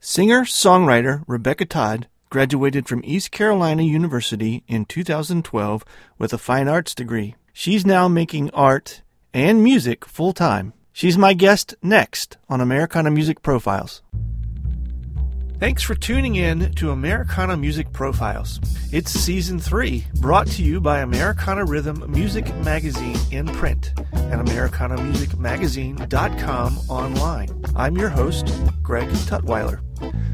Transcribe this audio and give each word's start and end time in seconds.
Singer 0.00 0.42
songwriter 0.42 1.24
Rebecca 1.26 1.64
Todd 1.64 2.06
graduated 2.30 2.86
from 2.86 3.02
East 3.04 3.32
Carolina 3.32 3.82
University 3.82 4.62
in 4.68 4.84
2012 4.84 5.84
with 6.18 6.32
a 6.32 6.38
fine 6.38 6.68
arts 6.68 6.94
degree. 6.94 7.34
She's 7.52 7.84
now 7.84 8.06
making 8.06 8.50
art 8.50 9.02
and 9.34 9.60
music 9.60 10.04
full 10.04 10.32
time. 10.32 10.72
She's 10.92 11.18
my 11.18 11.34
guest 11.34 11.74
next 11.82 12.36
on 12.48 12.60
Americana 12.60 13.10
Music 13.10 13.42
Profiles. 13.42 14.02
Thanks 15.58 15.82
for 15.82 15.96
tuning 15.96 16.36
in 16.36 16.72
to 16.74 16.92
Americana 16.92 17.56
Music 17.56 17.92
Profiles. 17.92 18.60
It's 18.92 19.10
season 19.10 19.58
three, 19.58 20.06
brought 20.20 20.46
to 20.46 20.62
you 20.62 20.80
by 20.80 21.00
Americana 21.00 21.64
Rhythm 21.64 22.04
Music 22.12 22.54
Magazine 22.58 23.18
in 23.32 23.46
print 23.46 23.92
AmericanaMusicMagazine.com 24.58 26.78
online. 26.88 27.64
I'm 27.76 27.96
your 27.96 28.08
host, 28.08 28.52
Greg 28.82 29.08
Tutwiler. 29.08 29.80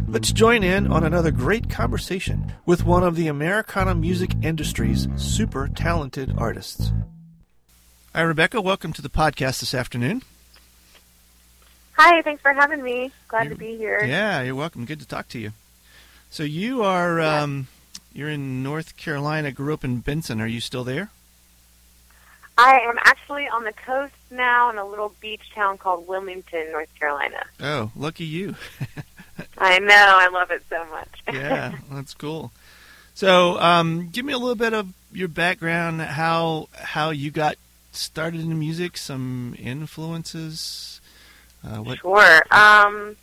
Let's 0.08 0.32
join 0.32 0.62
in 0.62 0.90
on 0.90 1.04
another 1.04 1.30
great 1.30 1.68
conversation 1.68 2.50
with 2.64 2.86
one 2.86 3.04
of 3.04 3.16
the 3.16 3.26
Americana 3.28 3.94
music 3.94 4.30
industry's 4.42 5.08
super 5.16 5.68
talented 5.68 6.32
artists. 6.38 6.90
Hi, 8.14 8.22
Rebecca. 8.22 8.62
Welcome 8.62 8.94
to 8.94 9.02
the 9.02 9.10
podcast 9.10 9.60
this 9.60 9.74
afternoon. 9.74 10.22
Hi, 11.92 12.22
thanks 12.22 12.40
for 12.40 12.54
having 12.54 12.82
me. 12.82 13.12
Glad 13.28 13.44
You're- 13.44 13.56
to 13.56 13.60
be 13.60 13.76
here. 13.76 14.02
Yeah, 14.04 14.40
you're 14.40 14.54
welcome. 14.54 14.86
Good 14.86 15.00
to 15.00 15.06
talk 15.06 15.28
to 15.28 15.38
you. 15.38 15.52
So 16.30 16.44
you 16.44 16.82
are 16.82 17.20
um, 17.20 17.66
you're 18.14 18.30
in 18.30 18.62
North 18.62 18.96
Carolina. 18.96 19.52
Grew 19.52 19.74
up 19.74 19.84
in 19.84 19.98
Benson. 20.00 20.40
Are 20.40 20.46
you 20.46 20.60
still 20.62 20.82
there? 20.82 21.10
I 22.56 22.80
am 22.80 22.98
actually 22.98 23.48
on 23.48 23.64
the 23.64 23.72
coast 23.72 24.14
now 24.30 24.70
in 24.70 24.78
a 24.78 24.84
little 24.84 25.12
beach 25.20 25.50
town 25.54 25.78
called 25.78 26.06
Wilmington, 26.06 26.70
North 26.70 26.94
Carolina. 26.98 27.44
Oh, 27.60 27.90
lucky 27.96 28.24
you. 28.24 28.54
I 29.58 29.78
know, 29.80 29.94
I 29.94 30.28
love 30.28 30.50
it 30.50 30.62
so 30.70 30.84
much. 30.86 31.08
yeah, 31.32 31.76
that's 31.90 32.14
cool. 32.14 32.52
So, 33.14 33.58
um, 33.60 34.10
give 34.10 34.24
me 34.24 34.32
a 34.32 34.38
little 34.38 34.54
bit 34.54 34.72
of 34.72 34.92
your 35.12 35.28
background, 35.28 36.00
how 36.00 36.68
how 36.72 37.10
you 37.10 37.30
got 37.30 37.56
started 37.92 38.40
in 38.40 38.58
music, 38.58 38.96
some 38.96 39.54
influences. 39.58 41.00
Uh, 41.64 41.78
what? 41.78 41.98
Sure. 41.98 42.42
Um, 42.50 43.16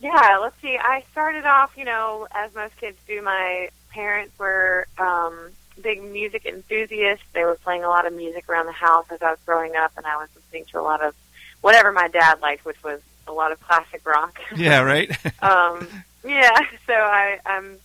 yeah, 0.00 0.38
let's 0.40 0.60
see. 0.60 0.76
I 0.78 1.04
started 1.12 1.46
off, 1.46 1.72
you 1.76 1.84
know, 1.84 2.26
as 2.32 2.54
most 2.54 2.76
kids 2.76 2.98
do. 3.06 3.22
My 3.22 3.68
parents 3.90 4.36
were 4.38 4.86
um, 4.98 5.50
big 5.82 6.02
music 6.02 6.46
enthusiasts. 6.46 7.24
They 7.32 7.44
were 7.44 7.56
playing 7.56 7.84
a 7.84 7.88
lot 7.88 8.06
of 8.06 8.12
music 8.12 8.48
around 8.48 8.66
the 8.66 8.72
house 8.72 9.06
as 9.10 9.22
I 9.22 9.30
was 9.30 9.38
growing 9.44 9.76
up, 9.76 9.92
and 9.96 10.06
I 10.06 10.16
was 10.16 10.28
listening 10.34 10.64
to 10.72 10.80
a 10.80 10.82
lot 10.82 11.02
of 11.04 11.14
whatever 11.60 11.92
my 11.92 12.08
dad 12.08 12.40
liked, 12.40 12.64
which 12.64 12.82
was 12.82 13.00
a 13.26 13.32
lot 13.32 13.52
of 13.52 13.60
classic 13.60 14.06
rock. 14.06 14.38
Yeah, 14.56 14.80
right. 14.82 15.10
um, 15.42 15.86
yeah, 16.24 16.58
so 16.86 16.92
I, 16.92 17.38
I'm 17.46 17.78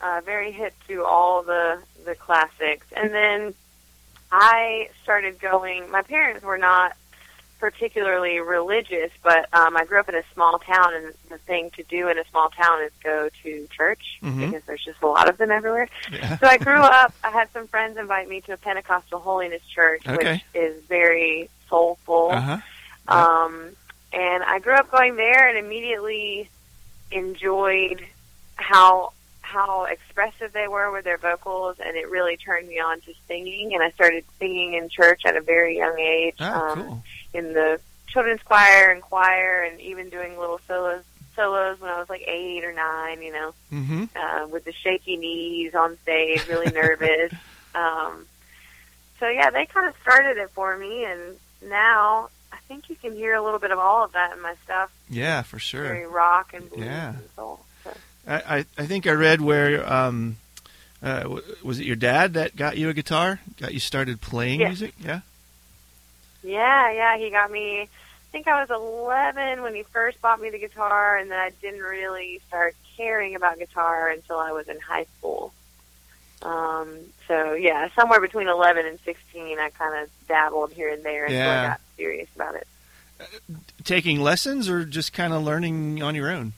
uh, 0.00 0.20
very 0.24 0.52
hip 0.52 0.74
to 0.88 1.04
all 1.04 1.42
the 1.42 1.78
the 2.04 2.14
classics, 2.14 2.86
and 2.92 3.12
then 3.12 3.54
I 4.30 4.90
started 5.02 5.38
going. 5.40 5.90
My 5.90 6.02
parents 6.02 6.44
were 6.44 6.58
not 6.58 6.96
particularly 7.58 8.38
religious, 8.40 9.10
but 9.22 9.48
um, 9.54 9.76
I 9.76 9.84
grew 9.84 9.98
up 10.00 10.08
in 10.08 10.14
a 10.14 10.22
small 10.34 10.58
town, 10.58 10.94
and 10.94 11.14
the 11.30 11.38
thing 11.38 11.70
to 11.76 11.82
do 11.84 12.08
in 12.08 12.18
a 12.18 12.24
small 12.30 12.50
town 12.50 12.82
is 12.84 12.92
go 13.02 13.28
to 13.42 13.68
church 13.76 14.18
Mhm. 14.22 14.46
because 14.50 14.64
there's 14.64 14.84
just 14.84 15.02
a 15.02 15.06
lot 15.06 15.28
of 15.28 15.38
them 15.38 15.50
everywhere. 15.50 15.88
yeah. 16.12 16.36
So 16.38 16.46
I 16.46 16.58
grew 16.58 16.74
up. 16.80 17.12
I 17.24 17.30
had 17.30 17.50
some 17.52 17.66
friends 17.66 17.96
invite 17.98 18.28
me 18.28 18.40
to 18.42 18.52
a 18.52 18.56
Pentecostal 18.56 19.20
holiness 19.20 19.62
church, 19.74 20.02
Okay. 20.06 20.32
which 20.32 20.62
is 20.62 20.82
very 20.84 21.48
soulful. 21.68 22.30
Uh 22.32 22.40
huh. 22.40 22.58
Um, 23.08 23.70
and 24.12 24.42
I 24.44 24.58
grew 24.58 24.74
up 24.74 24.90
going 24.90 25.16
there 25.16 25.48
and 25.48 25.58
immediately 25.58 26.48
enjoyed 27.10 28.04
how 28.56 29.12
how 29.46 29.84
expressive 29.84 30.52
they 30.52 30.66
were 30.68 30.90
with 30.90 31.04
their 31.04 31.18
vocals, 31.18 31.76
and 31.84 31.96
it 31.96 32.10
really 32.10 32.36
turned 32.36 32.68
me 32.68 32.80
on 32.80 33.00
to 33.02 33.12
singing. 33.28 33.74
And 33.74 33.82
I 33.82 33.90
started 33.92 34.24
singing 34.38 34.74
in 34.74 34.88
church 34.88 35.22
at 35.24 35.36
a 35.36 35.40
very 35.40 35.76
young 35.78 35.98
age, 35.98 36.34
Oh, 36.40 36.44
um, 36.52 36.82
cool. 36.82 37.02
in 37.32 37.52
the 37.52 37.80
children's 38.08 38.42
choir 38.42 38.90
and 38.90 39.00
choir, 39.02 39.62
and 39.62 39.80
even 39.80 40.08
doing 40.10 40.38
little 40.38 40.60
solos 40.66 41.02
solos 41.36 41.78
when 41.80 41.90
I 41.90 41.98
was 41.98 42.08
like 42.08 42.22
eight 42.26 42.64
or 42.64 42.72
nine. 42.72 43.22
You 43.22 43.32
know, 43.32 43.54
Mm-hmm. 43.72 44.04
uh, 44.16 44.46
with 44.48 44.64
the 44.64 44.72
shaky 44.72 45.16
knees 45.16 45.74
on 45.74 45.96
stage, 46.02 46.46
really 46.48 46.70
nervous. 46.72 47.32
Um, 47.76 48.24
so 49.20 49.28
yeah, 49.28 49.50
they 49.50 49.66
kind 49.66 49.86
of 49.86 49.94
started 50.00 50.38
it 50.38 50.48
for 50.54 50.78
me, 50.78 51.04
and 51.04 51.20
now 51.68 52.30
I 52.50 52.56
think 52.68 52.88
you 52.88 52.96
can 52.96 53.12
hear 53.14 53.34
a 53.34 53.42
little 53.42 53.58
bit 53.58 53.70
of 53.70 53.78
all 53.78 54.02
of 54.02 54.12
that 54.12 54.34
in 54.34 54.40
my 54.40 54.54
stuff. 54.64 54.90
Yeah, 55.10 55.42
for 55.42 55.58
sure. 55.58 55.82
Very 55.82 56.06
rock 56.06 56.54
and 56.54 56.70
blues 56.70 56.86
Yeah. 56.86 57.10
and 57.10 57.28
soul. 57.36 57.60
I, 58.26 58.64
I, 58.76 58.86
think 58.86 59.06
I 59.06 59.12
read 59.12 59.40
where 59.40 59.90
um, 59.90 60.36
uh, 61.02 61.38
was 61.62 61.78
it 61.78 61.86
your 61.86 61.96
dad 61.96 62.34
that 62.34 62.56
got 62.56 62.76
you 62.76 62.88
a 62.88 62.94
guitar, 62.94 63.40
got 63.60 63.72
you 63.72 63.80
started 63.80 64.20
playing 64.20 64.60
Yeah. 64.60 64.68
music? 64.68 64.94
Yeah. 64.98 65.20
Yeah, 66.42 66.92
yeah, 66.92 67.18
he 67.18 67.30
got 67.30 67.50
me. 67.50 67.82
I 67.82 67.88
think 68.32 68.48
I 68.48 68.60
was 68.60 68.70
11 68.70 69.62
when 69.62 69.74
he 69.74 69.82
first 69.84 70.20
bought 70.20 70.40
me 70.40 70.50
the 70.50 70.58
guitar, 70.58 71.16
and 71.16 71.30
then 71.30 71.38
I 71.38 71.50
didn't 71.62 71.80
really 71.80 72.40
start 72.48 72.74
caring 72.96 73.34
about 73.34 73.58
guitar 73.58 74.08
until 74.08 74.38
I 74.38 74.52
was 74.52 74.68
in 74.68 74.78
high 74.80 75.06
school. 75.18 75.52
Um, 76.42 76.88
so 77.26 77.54
yeah, 77.54 77.88
somewhere 77.94 78.20
between 78.20 78.48
11 78.48 78.86
and 78.86 78.98
16, 79.00 79.58
I 79.58 79.70
kind 79.70 80.02
of 80.02 80.10
dabbled 80.28 80.72
here 80.72 80.90
and 80.90 81.02
there 81.02 81.24
until 81.24 81.38
Yeah. 81.38 81.62
I 81.62 81.66
got 81.68 81.80
serious 81.96 82.28
about 82.34 82.54
it. 82.56 82.66
Taking 83.84 84.20
lessons 84.20 84.68
or 84.68 84.84
just 84.84 85.12
kind 85.12 85.32
of 85.32 85.42
learning 85.42 86.02
on 86.02 86.14
your 86.14 86.30
own? 86.30 86.52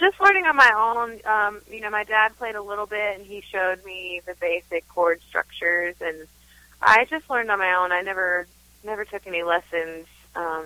Just 0.00 0.18
learning 0.20 0.46
on 0.46 0.56
my 0.56 0.72
own. 0.74 1.20
Um, 1.30 1.60
you 1.70 1.80
know, 1.80 1.90
my 1.90 2.04
dad 2.04 2.36
played 2.38 2.54
a 2.56 2.62
little 2.62 2.86
bit, 2.86 3.18
and 3.18 3.26
he 3.26 3.42
showed 3.42 3.84
me 3.84 4.22
the 4.26 4.34
basic 4.40 4.88
chord 4.88 5.20
structures, 5.28 5.94
and 6.00 6.26
I 6.80 7.04
just 7.04 7.28
learned 7.28 7.50
on 7.50 7.58
my 7.58 7.74
own. 7.74 7.92
I 7.92 8.00
never, 8.00 8.46
never 8.82 9.04
took 9.04 9.26
any 9.26 9.42
lessons. 9.42 10.06
Um, 10.34 10.64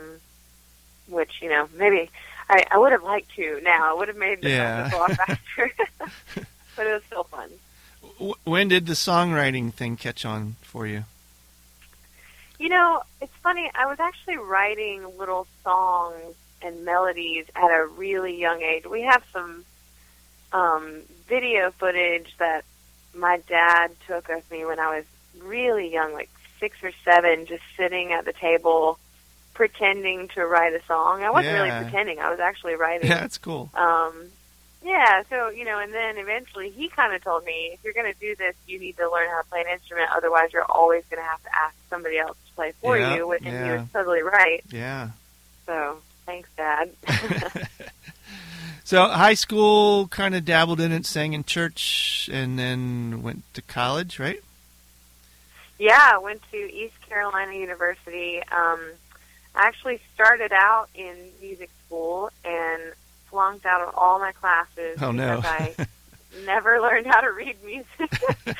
which 1.09 1.43
you 1.43 1.49
know, 1.50 1.69
maybe 1.77 2.11
I, 2.49 2.65
I 2.71 2.78
would 2.78 2.93
have 2.93 3.03
liked 3.03 3.34
to. 3.37 3.61
Now 3.62 3.91
I 3.94 3.99
would 3.99 4.09
have 4.09 4.17
made 4.17 4.41
the 4.41 4.50
Yeah. 4.50 4.94
a 4.94 4.97
lot 4.97 5.12
faster, 5.17 5.73
but 6.76 6.87
it 6.87 6.93
was 6.94 7.03
still 7.06 7.25
fun. 7.25 7.50
When 8.44 8.69
did 8.69 8.87
the 8.87 8.93
songwriting 8.93 9.73
thing 9.75 9.97
catch 9.97 10.25
on 10.25 10.56
for 10.62 10.87
you? 10.87 11.05
You 12.59 12.69
know, 12.69 13.03
it's 13.20 13.35
funny. 13.43 13.69
I 13.75 13.87
was 13.87 13.99
actually 13.99 14.37
writing 14.37 15.05
little 15.19 15.47
songs 15.64 16.35
and 16.64 16.84
melodies 16.84 17.46
at 17.55 17.70
a 17.70 17.87
really 17.87 18.38
young 18.40 18.62
age. 18.62 18.87
We 18.87 19.02
have 19.02 19.22
some 19.32 19.64
um, 20.52 21.02
video 21.28 21.70
footage 21.72 22.34
that 22.38 22.64
my 23.14 23.38
dad 23.49 23.90
took 24.06 24.28
of 24.31 24.49
me 24.50 24.64
when 24.64 24.78
I 24.81 24.96
was 24.96 25.05
really 25.43 25.93
young, 25.93 26.12
like 26.12 26.31
six 26.58 26.76
or 26.82 26.90
seven, 27.05 27.46
just 27.46 27.62
sitting 27.76 28.12
at 28.12 28.25
the 28.25 28.32
table 28.32 28.99
pretending 29.52 30.28
to 30.28 30.44
write 30.44 30.72
a 30.75 30.84
song. 30.87 31.22
I 31.22 31.31
wasn't 31.31 31.55
Yeah. 31.55 31.62
really 31.62 31.82
pretending; 31.84 32.19
I 32.19 32.31
was 32.31 32.40
actually 32.40 32.75
writing. 32.75 33.08
Yeah, 33.08 33.20
that's 33.20 33.38
cool. 33.38 33.70
Um, 33.75 34.26
yeah, 34.84 35.22
so 35.31 35.49
you 35.49 35.64
know, 35.64 35.78
and 35.78 35.93
then 35.93 36.19
eventually 36.19 36.70
he 36.70 36.88
kind 36.88 37.14
of 37.14 37.22
told 37.22 37.44
me, 37.44 37.70
if 37.72 37.84
you're 37.84 37.93
going 37.94 38.12
to 38.12 38.19
do 38.19 38.34
this, 38.37 38.55
you 38.66 38.78
need 38.81 38.96
to 38.96 39.11
learn 39.11 39.28
how 39.31 39.43
to 39.43 39.49
play 39.49 39.61
an 39.61 39.69
instrument. 39.72 40.11
Otherwise, 40.16 40.52
you're 40.52 40.64
always 40.69 41.05
going 41.11 41.22
to 41.22 41.28
have 41.28 41.43
to 41.44 41.55
ask 41.55 41.75
somebody 41.88 42.19
else 42.19 42.37
to 42.49 42.55
play 42.55 42.72
for 42.81 42.99
Yeah, 42.99 43.14
you. 43.16 43.32
And 43.32 43.44
he 43.46 43.70
was 43.70 43.88
totally 43.93 44.22
right. 44.22 44.62
Yeah. 44.70 45.11
So 45.66 45.99
thanks, 46.26 46.49
Dad. 46.56 46.91
So 48.87 49.09
high 49.09 49.32
school 49.32 50.09
kind 50.09 50.35
of 50.35 50.44
dabbled 50.44 50.79
in 50.79 50.93
it, 50.93 51.06
sang 51.06 51.32
in 51.32 51.43
church, 51.44 52.29
and 52.31 52.59
then 52.59 53.23
went 53.23 53.43
to 53.55 53.62
college, 53.62 54.19
right? 54.19 54.41
Yeah, 55.79 56.11
I 56.15 56.19
went 56.19 56.43
to 56.50 56.56
East 56.59 57.00
Carolina 57.09 57.55
University. 57.55 58.41
Um, 58.53 58.79
I 59.55 59.67
actually 59.67 60.00
started 60.15 60.53
out 60.53 60.91
in 60.94 61.17
music 61.41 61.71
school 61.87 62.31
and 62.44 62.82
flunked 63.31 63.65
out 63.65 63.81
of 63.88 63.94
all 63.97 64.19
my 64.19 64.32
classes 64.32 64.99
Oh, 65.00 65.12
no. 65.12 65.37
because 65.37 65.76
I 65.79 65.87
never 66.44 66.79
learned 66.79 67.06
how 67.06 67.23
to 67.23 67.32
read 67.32 67.56
music. 67.65 68.21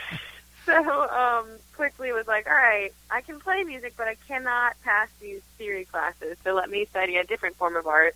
so 0.67 1.09
um, 1.11 1.47
quickly 1.75 2.13
was 2.13 2.27
like, 2.27 2.47
all 2.47 2.55
right, 2.55 2.93
I 3.11 3.21
can 3.21 3.39
play 3.39 3.65
music, 3.65 3.95
but 3.97 4.09
I 4.09 4.17
cannot 4.27 4.81
pass 4.83 5.09
these 5.21 5.43
theory 5.59 5.85
classes. 5.85 6.37
So 6.45 6.55
let 6.55 6.71
me 6.71 6.87
study 6.87 7.17
a 7.17 7.25
different 7.25 7.57
form 7.57 7.77
of 7.77 7.87
art. 7.87 8.15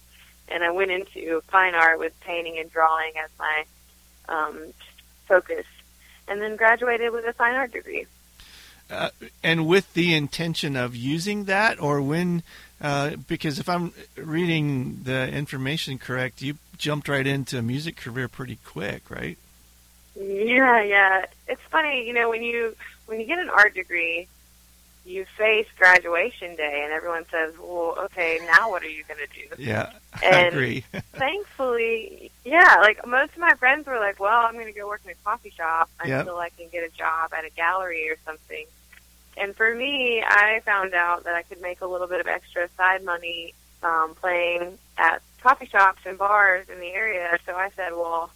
And 0.49 0.65
I 0.65 0.71
went 0.71 0.91
into 0.91 1.43
fine 1.49 1.75
art 1.75 1.99
with 1.99 2.19
painting 2.21 2.59
and 2.59 2.71
drawing 2.71 3.13
as 3.23 3.31
my 3.39 3.65
um, 4.31 4.73
focus, 5.27 5.67
and 6.27 6.41
then 6.41 6.57
graduated 6.57 7.13
with 7.13 7.27
a 7.27 7.35
fine 7.35 7.55
art 7.55 7.73
degree. 7.73 8.07
Uh, 8.91 9.11
and 9.43 9.67
with 9.67 9.93
the 9.93 10.15
intention 10.15 10.75
of 10.75 10.97
using 10.97 11.45
that, 11.45 11.81
or 11.81 12.01
when, 12.01 12.43
uh, 12.81 13.17
because 13.29 13.59
if 13.59 13.69
I'm 13.69 13.93
reading 14.17 15.01
the 15.03 15.29
information 15.29 15.99
correct, 15.99 16.41
you 16.41 16.57
jumped 16.79 17.09
right 17.09 17.27
into 17.27 17.59
a 17.59 17.63
music 17.63 17.97
career 17.97 18.29
pretty 18.29 18.59
quick, 18.65 19.11
right? 19.11 19.37
Yeah, 20.21 20.83
yeah. 20.83 21.27
It's 21.47 21.61
funny, 21.71 22.07
you 22.07 22.13
know, 22.13 22.29
when 22.29 22.43
you 22.43 22.75
when 23.07 23.21
you 23.21 23.27
get 23.27 23.39
an 23.39 23.49
art 23.51 23.75
degree, 23.75 24.27
you 25.07 25.25
face 25.37 25.67
graduation 25.79 26.57
day, 26.57 26.83
and 26.85 26.93
everyone 26.93 27.25
says, 27.31 27.55
"Well, 27.59 27.95
okay, 28.07 28.41
now 28.45 28.71
what 28.71 28.83
are 28.83 28.89
you 28.89 29.05
going 29.05 29.21
to 29.21 29.27
do?" 29.57 29.63
Yeah, 29.63 29.93
I 30.23 30.27
And- 30.27 30.49
agree. 30.49 30.85
Thankfully, 31.15 32.31
yeah, 32.45 32.77
like 32.81 33.07
most 33.07 33.33
of 33.33 33.39
my 33.39 33.55
friends 33.55 33.87
were 33.87 33.99
like, 33.99 34.19
"Well, 34.19 34.45
I'm 34.47 34.55
going 34.55 34.67
to 34.67 34.73
go 34.73 34.87
work 34.89 35.03
in 35.05 35.11
a 35.13 35.15
coffee 35.25 35.51
shop 35.51 35.89
Yep. 36.05 36.21
until 36.21 36.39
I 36.39 36.49
can 36.51 36.69
get 36.71 36.83
a 36.83 36.91
job 36.97 37.33
at 37.33 37.45
a 37.45 37.51
gallery 37.51 38.11
or 38.11 38.17
something." 38.27 38.67
And 39.37 39.55
for 39.55 39.73
me, 39.73 40.23
I 40.27 40.61
found 40.65 40.95
out 40.95 41.25
that 41.25 41.35
I 41.37 41.43
could 41.43 41.61
make 41.63 41.81
a 41.81 41.87
little 41.87 42.09
bit 42.09 42.21
of 42.21 42.27
extra 42.27 42.69
side 42.77 43.05
money 43.05 43.55
um, 43.85 44.17
playing 44.21 44.79
at 44.99 45.23
coffee 45.41 45.67
shops 45.67 46.01
and 46.05 46.19
bars 46.19 46.69
in 46.69 46.81
the 46.81 46.89
area. 46.89 47.39
So 47.47 47.55
I 47.55 47.71
said, 47.77 47.93
"Well, 47.93 48.31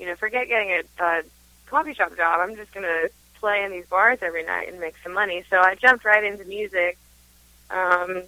you 0.00 0.06
know, 0.06 0.16
forget 0.16 0.48
getting 0.48 0.70
a, 0.70 0.82
a 1.04 1.22
coffee 1.66 1.94
shop 1.94 2.16
job. 2.16 2.40
I'm 2.40 2.56
just 2.56 2.72
going 2.74 2.84
to 2.86 3.10
play 3.38 3.62
in 3.64 3.70
these 3.70 3.86
bars 3.86 4.18
every 4.22 4.42
night 4.44 4.68
and 4.68 4.80
make 4.80 4.94
some 5.04 5.12
money." 5.12 5.44
So 5.50 5.58
I 5.58 5.76
jumped 5.76 6.04
right 6.04 6.24
into 6.24 6.44
music. 6.44 6.98
Um, 7.70 8.22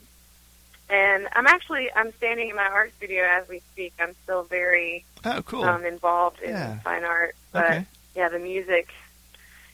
and 0.89 1.27
I'm 1.33 1.47
actually 1.47 1.89
I'm 1.97 2.13
standing 2.19 2.51
in 2.51 2.57
my 2.57 2.67
art 2.67 2.93
studio 2.99 3.25
as 3.25 3.49
we 3.49 3.61
speak. 3.73 3.95
I'm 3.99 4.15
still 4.25 4.43
very 4.45 5.05
oh, 5.25 5.43
cool. 5.43 5.65
um, 5.65 5.85
involved 5.87 6.41
in 6.43 6.51
Yeah. 6.51 6.79
fine 6.81 7.05
art, 7.05 7.35
but 7.51 7.65
okay. 7.65 7.87
yeah, 8.15 8.29
the 8.29 8.39
music 8.39 8.89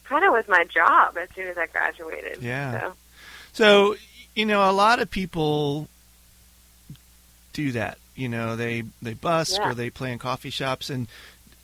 kind 0.05 0.25
of 0.25 0.33
was 0.33 0.47
my 0.49 0.65
job 0.65 1.19
as 1.19 1.29
soon 1.35 1.49
as 1.49 1.59
I 1.59 1.67
graduated. 1.67 2.39
Yeah. 2.41 2.81
So, 2.81 2.95
So, 3.53 3.97
you 4.35 4.47
know, 4.47 4.71
a 4.71 4.73
lot 4.73 5.01
of 5.01 5.11
people 5.11 5.89
do 7.53 7.73
that. 7.73 7.99
You 8.15 8.29
know, 8.29 8.57
they 8.57 8.85
they 9.03 9.15
busk 9.15 9.59
Yeah. 9.59 9.71
or 9.71 9.75
they 9.75 9.91
play 9.91 10.13
in 10.13 10.19
coffee 10.19 10.51
shops, 10.51 10.89
and 10.89 11.09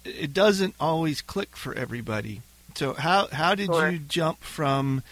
it 0.04 0.32
doesn't 0.32 0.74
always 0.80 1.20
click 1.22 1.56
for 1.56 1.74
everybody. 1.74 2.42
So, 2.74 2.94
how 2.94 3.28
how 3.28 3.54
did 3.54 3.66
Sure. 3.66 3.90
you 3.90 3.98
jump 3.98 4.42
from 4.42 5.02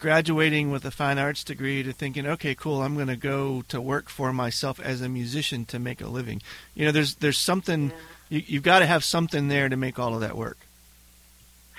graduating 0.00 0.70
with 0.72 0.84
a 0.84 0.90
fine 0.90 1.18
arts 1.18 1.44
degree 1.44 1.82
to 1.84 1.92
thinking, 1.92 2.26
okay, 2.26 2.54
cool, 2.56 2.82
I'm 2.82 2.96
going 2.96 3.06
to 3.06 3.16
go 3.16 3.62
to 3.68 3.80
work 3.80 4.08
for 4.08 4.32
myself 4.32 4.80
as 4.80 5.00
a 5.00 5.08
musician 5.08 5.64
to 5.66 5.78
make 5.78 6.00
a 6.00 6.08
living? 6.08 6.42
You 6.74 6.86
know, 6.86 6.92
there's 6.92 7.14
there's 7.16 7.38
something 7.38 7.92
you, 8.28 8.42
you've 8.46 8.62
got 8.64 8.80
to 8.80 8.86
have 8.86 9.04
something 9.04 9.48
there 9.48 9.68
to 9.68 9.76
make 9.76 9.98
all 9.98 10.14
of 10.14 10.20
that 10.22 10.36
work. 10.36 10.58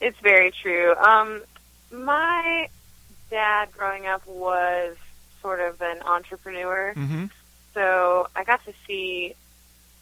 it's 0.00 0.18
very 0.22 0.52
true. 0.62 0.94
Um, 0.94 1.42
my 1.92 2.68
dad 3.30 3.68
growing 3.76 4.06
up 4.06 4.26
was 4.26 4.96
sort 5.42 5.60
of 5.60 5.80
an 5.80 6.00
entrepreneur. 6.02 6.92
Mm-hmm. 6.96 7.26
so 7.74 8.28
I 8.34 8.44
got 8.44 8.64
to 8.64 8.72
see, 8.86 9.34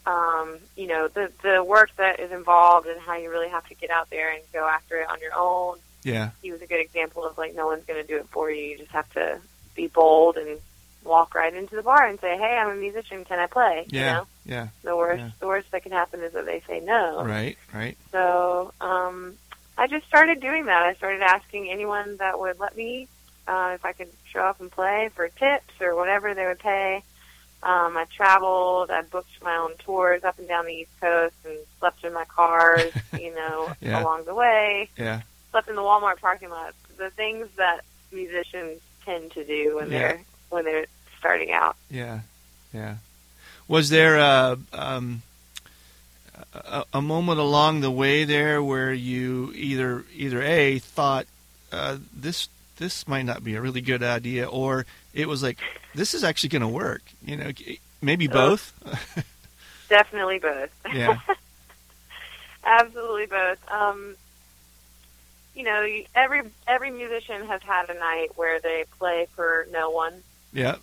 um, 0.07 0.59
you 0.77 0.87
know, 0.87 1.09
the 1.09 1.31
the 1.43 1.63
work 1.65 1.91
that 1.97 2.21
is 2.21 2.31
involved 2.33 2.87
and 2.87 3.01
how 3.01 3.17
you 3.17 3.31
really 3.31 3.49
have 3.49 3.67
to 3.69 3.75
get 3.75 3.91
out 3.91 4.11
there 4.11 4.33
and 4.33 4.43
go 4.53 4.67
after 4.69 5.01
it 5.01 5.09
on 5.09 5.21
your 5.21 5.33
own. 5.37 5.79
Yeah. 6.03 6.31
He 6.43 6.53
was 6.53 6.61
a 6.61 6.67
good 6.67 6.81
example 6.81 7.25
of 7.25 7.39
like 7.39 7.55
no 7.55 7.67
one's 7.67 7.85
going 7.87 8.01
to 8.01 8.07
do 8.07 8.17
it 8.19 8.27
for 8.31 8.51
you. 8.51 8.63
You 8.65 8.79
just 8.79 8.91
have 8.91 9.11
to 9.15 9.39
be 9.75 9.87
bold 9.87 10.37
and 10.37 10.59
walk 11.03 11.35
right 11.35 11.53
into 11.55 11.75
the 11.77 11.83
bar 11.83 12.07
and 12.07 12.21
say, 12.21 12.37
"Hey, 12.37 12.57
I'm 12.59 12.71
a 12.71 12.75
musician. 12.77 13.25
Can 13.25 13.39
I 13.39 13.47
play?" 13.47 13.87
Yeah. 13.89 14.01
You 14.01 14.07
know, 14.17 14.27
Yeah. 14.45 14.69
the 14.83 14.97
worst 14.97 15.21
Yeah. 15.21 15.31
the 15.41 15.47
worst 15.47 15.71
that 15.71 15.83
can 15.83 15.93
happen 15.93 16.21
is 16.21 16.33
that 16.35 16.45
they 16.47 16.63
say 16.67 16.81
no. 16.81 17.25
Right. 17.25 17.57
Right. 17.73 17.97
So 18.13 18.73
um, 18.83 19.35
I 19.79 19.87
just 19.87 20.07
started 20.07 20.41
doing 20.41 20.67
that. 20.67 20.83
I 20.83 20.95
started 20.95 21.23
asking 21.23 21.71
anyone 21.71 22.19
that 22.19 22.39
would 22.39 22.61
let 22.61 22.77
me 22.77 23.09
uh, 23.49 23.73
if 23.75 23.85
I 23.85 23.93
could 23.93 24.09
show 24.31 24.41
up 24.41 24.61
and 24.61 24.71
play 24.71 25.11
for 25.15 25.29
tips 25.29 25.73
or 25.81 25.95
whatever 25.97 26.35
they 26.35 26.45
would 26.47 26.59
pay. 26.59 27.03
Um, 27.65 27.97
I 27.97 28.05
traveled. 28.15 28.91
I 28.91 29.03
booked 29.03 29.43
my 29.43 29.57
own 29.57 29.73
tours 29.79 30.23
up 30.23 30.39
and 30.39 30.47
down 30.47 30.67
the 30.67 30.73
East 30.75 30.91
Coast 31.01 31.35
and 31.47 31.57
slept 31.81 32.05
in 32.05 32.13
my 32.13 32.25
cars, 32.27 32.93
you 33.19 33.35
know, 33.35 33.73
Yeah. 33.81 34.03
along 34.03 34.25
the 34.27 34.35
way. 34.35 34.91
Yeah. 34.99 35.23
Slept 35.51 35.69
in 35.69 35.75
the 35.77 35.83
Walmart 35.83 36.21
parking 36.21 36.51
lot. 36.51 36.75
The 36.99 37.11
things 37.11 37.49
that 37.57 37.81
musicians 38.13 38.81
tend 39.05 39.33
to 39.33 39.45
do 39.45 39.77
when 39.77 39.91
Yeah. 39.91 39.99
they're 39.99 40.21
when 40.51 40.65
they're 40.65 40.87
starting 41.19 41.53
out. 41.53 41.75
Yeah, 41.91 42.21
yeah. 42.73 42.97
Was 43.67 43.89
there 43.89 44.19
a, 44.19 44.59
um, 44.75 45.23
a 46.55 46.85
a 46.93 47.01
moment 47.03 47.41
along 47.41 47.81
the 47.81 47.91
way 47.91 48.25
there 48.25 48.63
where 48.63 48.93
you 48.93 49.53
either 49.57 50.05
either 50.15 50.43
a 50.43 50.79
thought 50.81 51.27
uh, 51.73 51.97
this 52.15 52.49
this 52.77 53.07
might 53.09 53.23
not 53.25 53.45
be 53.45 53.55
a 53.55 53.61
really 53.61 53.81
good 53.81 54.03
idea, 54.03 54.47
or 54.47 54.87
it 55.13 55.29
was 55.29 55.43
like 55.43 55.59
this 55.95 56.15
is 56.15 56.25
actually 56.25 56.51
going 56.51 56.63
to 56.63 56.69
work? 56.69 57.03
You 57.25 57.37
know, 57.37 57.51
maybe 58.03 58.27
both. 58.27 58.73
Definitely 59.89 60.39
both. 60.39 60.71
yeah, 60.93 61.19
Absolutely 62.65 63.27
both. 63.27 63.59
Um, 63.71 64.17
you 65.55 65.63
know, 65.65 65.87
every 66.15 66.43
every 66.67 66.91
musician 66.91 67.47
has 67.47 67.63
had 67.63 67.91
a 67.91 67.95
night 67.95 68.31
where 68.37 68.61
they 68.61 68.85
play 68.99 69.27
for 69.37 69.67
no 69.71 69.91
one. 69.91 70.23
yeah, 70.53 70.77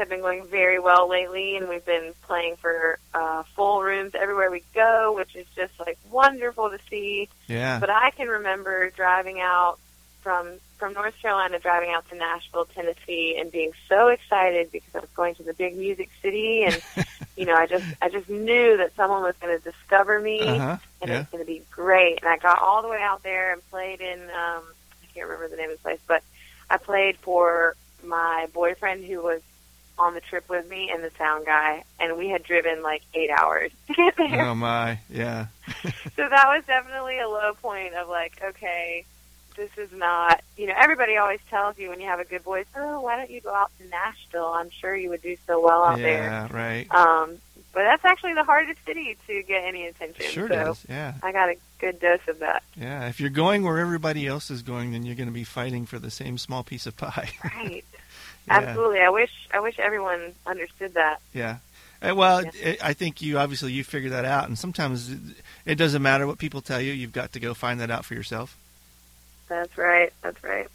have 0.00 0.08
been 0.08 0.20
going 0.20 0.44
very 0.46 0.78
well 0.78 1.08
lately, 1.08 1.56
and 1.56 1.68
we've 1.68 1.84
been 1.84 2.12
playing 2.22 2.56
for 2.56 2.98
uh, 3.14 3.44
full 3.54 3.82
rooms 3.82 4.12
everywhere 4.14 4.50
we 4.50 4.62
go, 4.74 5.14
which 5.14 5.36
is 5.36 5.46
just 5.54 5.78
like 5.78 5.98
wonderful 6.10 6.70
to 6.70 6.78
see. 6.90 7.28
yeah, 7.46 7.78
But 7.78 7.90
I 7.90 8.10
can 8.10 8.28
remember 8.28 8.90
driving 8.90 9.40
out 9.40 9.78
from 10.22 10.48
from 10.78 10.94
North 10.94 11.14
Carolina, 11.20 11.58
driving 11.58 11.90
out 11.90 12.08
to 12.08 12.16
Nashville, 12.16 12.64
Tennessee, 12.64 13.36
and 13.38 13.52
being 13.52 13.72
so 13.88 14.08
excited 14.08 14.72
because 14.72 14.94
I 14.94 15.00
was 15.00 15.10
going 15.14 15.34
to 15.36 15.42
the 15.42 15.52
big 15.54 15.76
music 15.76 16.08
city, 16.22 16.64
and 16.64 16.82
you 17.36 17.46
know, 17.46 17.54
I 17.54 17.66
just 17.66 17.84
I 18.02 18.08
just 18.08 18.28
knew 18.28 18.76
that 18.78 18.94
someone 18.96 19.22
was 19.22 19.34
going 19.40 19.56
to 19.56 19.62
discover 19.62 20.18
me, 20.20 20.40
uh 20.40 20.58
huh, 20.58 20.76
and 21.02 21.10
it 21.10 21.18
was 21.18 21.26
going 21.26 21.44
to 21.44 21.46
be 21.46 21.62
great. 21.70 22.18
And 22.22 22.28
I 22.28 22.38
got 22.38 22.58
all 22.60 22.82
the 22.82 22.88
way 22.88 23.00
out 23.00 23.22
there 23.22 23.52
and 23.52 23.70
played 23.70 24.00
in 24.00 24.20
um, 24.22 24.62
I 25.02 25.06
can't 25.14 25.26
remember 25.28 25.48
the 25.48 25.56
name 25.56 25.70
of 25.70 25.76
the 25.76 25.82
place, 25.82 26.00
but 26.06 26.22
I 26.70 26.78
played 26.78 27.16
for 27.18 27.76
my 28.02 28.48
boyfriend 28.54 29.04
who 29.04 29.22
was 29.22 29.42
on 30.00 30.14
the 30.14 30.20
trip 30.20 30.48
with 30.48 30.68
me 30.68 30.90
and 30.92 31.04
the 31.04 31.10
sound 31.18 31.46
guy, 31.46 31.84
and 32.00 32.16
we 32.16 32.28
had 32.28 32.42
driven 32.42 32.82
like 32.82 33.02
eight 33.14 33.30
hours 33.30 33.70
to 33.86 33.94
get 33.94 34.16
there. 34.16 34.46
oh 34.46 34.54
my, 34.54 34.98
yeah, 35.10 35.46
So 35.84 36.28
that 36.28 36.46
was 36.46 36.64
definitely 36.66 37.18
a 37.20 37.28
low 37.28 37.52
point 37.60 37.94
of 37.94 38.08
like, 38.08 38.40
okay, 38.42 39.04
this 39.56 39.70
is 39.76 39.90
not, 39.92 40.40
you 40.56 40.66
know, 40.66 40.74
everybody 40.76 41.16
always 41.16 41.40
tells 41.50 41.78
you 41.78 41.90
when 41.90 42.00
you 42.00 42.06
have 42.06 42.20
a 42.20 42.24
good 42.24 42.42
voice, 42.42 42.66
oh, 42.76 43.00
why 43.00 43.16
don't 43.16 43.30
you 43.30 43.40
go 43.40 43.52
out 43.52 43.70
to 43.78 43.86
Nashville? 43.88 44.52
I'm 44.54 44.70
sure 44.70 44.96
you 44.96 45.10
would 45.10 45.22
do 45.22 45.36
so 45.46 45.60
well 45.60 45.82
out 45.84 45.98
yeah, 46.00 46.48
right. 46.50 46.86
there. 46.90 46.98
Um, 46.98 47.38
but 47.72 47.84
that's 47.84 48.04
actually 48.04 48.34
the 48.34 48.42
hardest 48.42 48.80
city 48.84 49.16
to 49.28 49.42
get 49.44 49.62
any 49.62 49.86
attention. 49.86 50.24
Sure 50.26 50.48
so 50.48 50.54
does. 50.54 50.86
Yeah, 50.88 51.14
I 51.22 51.30
got 51.30 51.50
a 51.50 51.56
good 51.78 52.00
dose 52.00 52.20
of 52.26 52.40
that. 52.40 52.62
yeah. 52.76 53.08
If 53.08 53.20
you're 53.20 53.30
going 53.30 53.62
where 53.62 53.78
everybody 53.78 54.26
else 54.26 54.50
is 54.50 54.62
going, 54.62 54.90
then 54.92 55.04
you're 55.04 55.14
going 55.14 55.28
to 55.28 55.32
be 55.32 55.44
fighting 55.44 55.86
for 55.86 55.98
the 55.98 56.10
same 56.10 56.36
small 56.38 56.64
piece 56.64 56.86
of 56.86 56.96
pie. 56.96 57.30
Right. 57.44 57.84
Absolutely. 58.48 59.00
I 59.00 59.10
wish 59.10 59.30
I 59.52 59.60
wish 59.60 59.78
everyone 59.78 60.34
understood 60.46 60.94
that. 60.94 61.20
Yeah. 61.34 61.56
Uh, 62.02 62.14
Well, 62.14 62.42
Yeah. 62.44 62.50
it, 62.62 62.84
I 62.84 62.92
think 62.94 63.20
you 63.22 63.38
obviously 63.38 63.72
you 63.72 63.84
figure 63.84 64.10
that 64.10 64.24
out, 64.24 64.48
and 64.48 64.58
sometimes 64.58 65.10
it, 65.10 65.18
it 65.66 65.74
doesn't 65.76 66.02
matter 66.02 66.26
what 66.26 66.38
people 66.38 66.60
tell 66.60 66.80
you. 66.80 66.92
You've 66.92 67.12
got 67.12 67.32
to 67.34 67.40
go 67.40 67.54
find 67.54 67.78
that 67.80 67.90
out 67.90 68.04
for 68.04 68.14
yourself. 68.14 68.56
That's 69.48 69.76
right. 69.76 70.12
That's 70.22 70.42
right. 70.42 70.68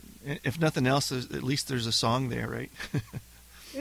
If 0.44 0.60
nothing 0.60 0.86
else, 0.88 1.12
at 1.12 1.44
least 1.44 1.68
there's 1.68 1.88
a 1.88 1.92
song 1.92 2.30
there, 2.30 2.48
right? 2.48 2.72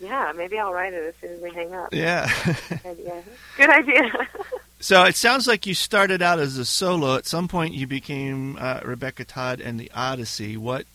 yeah, 0.00 0.32
maybe 0.36 0.58
I'll 0.58 0.72
write 0.72 0.92
it 0.92 1.02
as 1.04 1.14
soon 1.20 1.32
as 1.36 1.40
we 1.42 1.50
hang 1.50 1.74
up. 1.74 1.88
yeah. 1.92 2.30
Good 2.68 2.86
idea. 2.86 3.22
Good 3.56 3.70
idea. 3.70 4.10
so 4.80 5.04
it 5.04 5.16
sounds 5.16 5.46
like 5.46 5.66
you 5.66 5.74
started 5.74 6.22
out 6.22 6.38
as 6.38 6.56
a 6.56 6.64
solo. 6.64 7.16
At 7.16 7.26
some 7.26 7.48
point, 7.48 7.74
you 7.74 7.86
became 7.86 8.56
uh, 8.58 8.80
Rebecca 8.84 9.24
Todd 9.24 9.60
and 9.60 9.78
the 9.78 9.90
Odyssey. 9.94 10.56
What? 10.56 10.86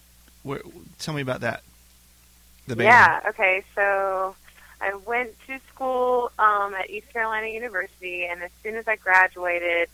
Where, 0.43 0.61
tell 0.99 1.13
me 1.13 1.21
about 1.21 1.41
that. 1.41 1.61
The 2.67 2.75
band. 2.75 2.88
Yeah. 2.88 3.29
Okay. 3.29 3.63
So 3.75 4.36
I 4.81 4.95
went 5.05 5.34
to 5.48 5.60
school 5.74 6.31
um, 6.39 6.74
at 6.74 6.89
East 6.89 7.12
Carolina 7.13 7.48
University, 7.48 8.25
and 8.25 8.41
as 8.41 8.51
soon 8.63 8.75
as 8.75 8.88
I 8.88 8.95
graduated, 8.95 9.89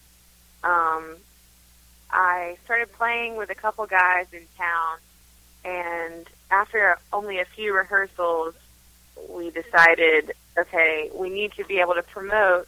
um, 0.63 1.15
I 2.11 2.57
started 2.65 2.91
playing 2.93 3.37
with 3.37 3.49
a 3.49 3.55
couple 3.55 3.85
guys 3.85 4.27
in 4.33 4.41
town. 4.57 4.97
And 5.63 6.27
after 6.49 6.97
only 7.13 7.39
a 7.39 7.45
few 7.45 7.75
rehearsals, 7.75 8.55
we 9.29 9.51
decided, 9.51 10.33
okay, 10.57 11.11
we 11.13 11.29
need 11.29 11.53
to 11.53 11.65
be 11.65 11.79
able 11.79 11.93
to 11.93 12.03
promote 12.03 12.67